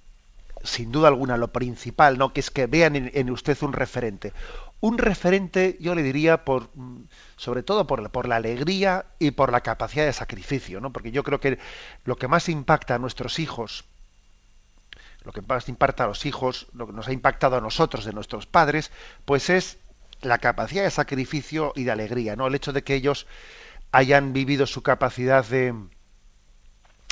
[0.64, 2.32] sin duda alguna, lo principal, ¿no?
[2.32, 4.32] que es que vean en, usted un referente.
[4.82, 6.70] Un referente, yo le diría, por,
[7.36, 10.92] sobre todo por, por, la alegría y por la capacidad de sacrificio, ¿no?
[10.92, 11.60] porque yo creo que
[12.04, 13.84] lo que más impacta a nuestros hijos,
[15.22, 18.12] lo que más impacta a los hijos, lo que nos ha impactado a nosotros, de
[18.12, 18.90] nuestros padres,
[19.24, 19.78] pues es
[20.20, 22.48] la capacidad de sacrificio y de alegría, ¿no?
[22.48, 23.28] El hecho de que ellos
[23.92, 25.76] hayan vivido su capacidad de,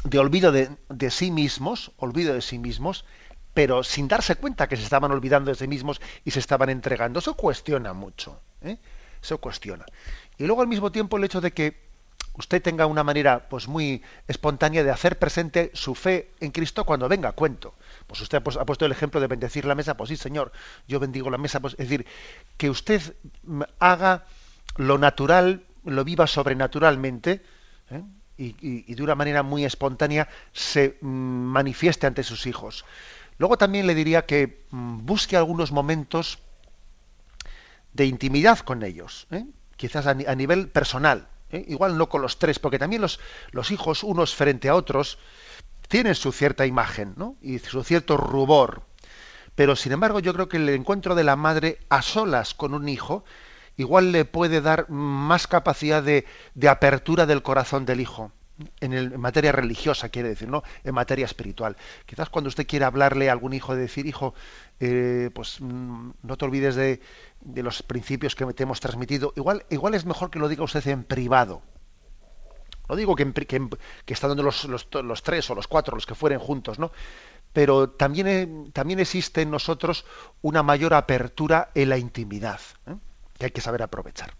[0.02, 3.04] de olvido de, de, sí mismos, olvido de sí mismos,
[3.60, 7.18] pero sin darse cuenta que se estaban olvidando de sí mismos y se estaban entregando.
[7.18, 8.78] Eso cuestiona mucho, ¿eh?
[9.22, 9.84] eso cuestiona.
[10.38, 11.76] Y luego al mismo tiempo el hecho de que
[12.38, 17.06] usted tenga una manera pues muy espontánea de hacer presente su fe en Cristo cuando
[17.06, 17.74] venga a cuento.
[18.06, 20.52] Pues usted ha puesto el ejemplo de bendecir la mesa, pues sí, Señor,
[20.88, 22.06] yo bendigo la mesa, pues es decir,
[22.56, 23.02] que usted
[23.78, 24.24] haga
[24.76, 27.42] lo natural, lo viva sobrenaturalmente,
[27.90, 28.02] ¿eh?
[28.40, 32.84] y, de una manera muy espontánea se mm, manifieste ante sus hijos.
[33.40, 36.40] Luego también le diría que mm, busque algunos momentos
[37.94, 39.46] de intimidad con ellos, ¿eh?
[39.78, 41.64] quizás a, nivel personal, ¿eh?
[41.66, 43.18] igual no con los tres, porque también los,
[43.52, 45.16] los hijos, unos frente a otros,
[45.88, 48.82] tienen su cierta imagen y su cierto rubor.
[49.54, 52.90] Pero sin embargo yo creo que el encuentro de la madre a solas con un
[52.90, 53.24] hijo
[53.78, 58.32] igual le puede dar más capacidad de, de apertura del corazón del hijo.
[58.80, 60.62] En, materia religiosa, quiere decir, ¿no?
[60.84, 61.76] En materia espiritual.
[62.06, 64.34] Quizás cuando usted quiera hablarle a algún hijo, de decir, hijo,
[64.80, 67.00] eh, pues mm, no te olvides de,
[67.40, 69.32] de, los principios que te hemos transmitido.
[69.36, 71.62] Igual, igual es mejor que lo diga usted en privado.
[72.90, 76.80] No digo que, que, estando los, los, tres o los cuatro, los que fueren juntos,
[76.80, 76.90] ¿no?
[77.52, 80.04] Pero también, eh, también existe en nosotros
[80.42, 82.96] una mayor apertura en la intimidad, ¿eh?
[83.38, 84.39] que hay que saber aprovechar.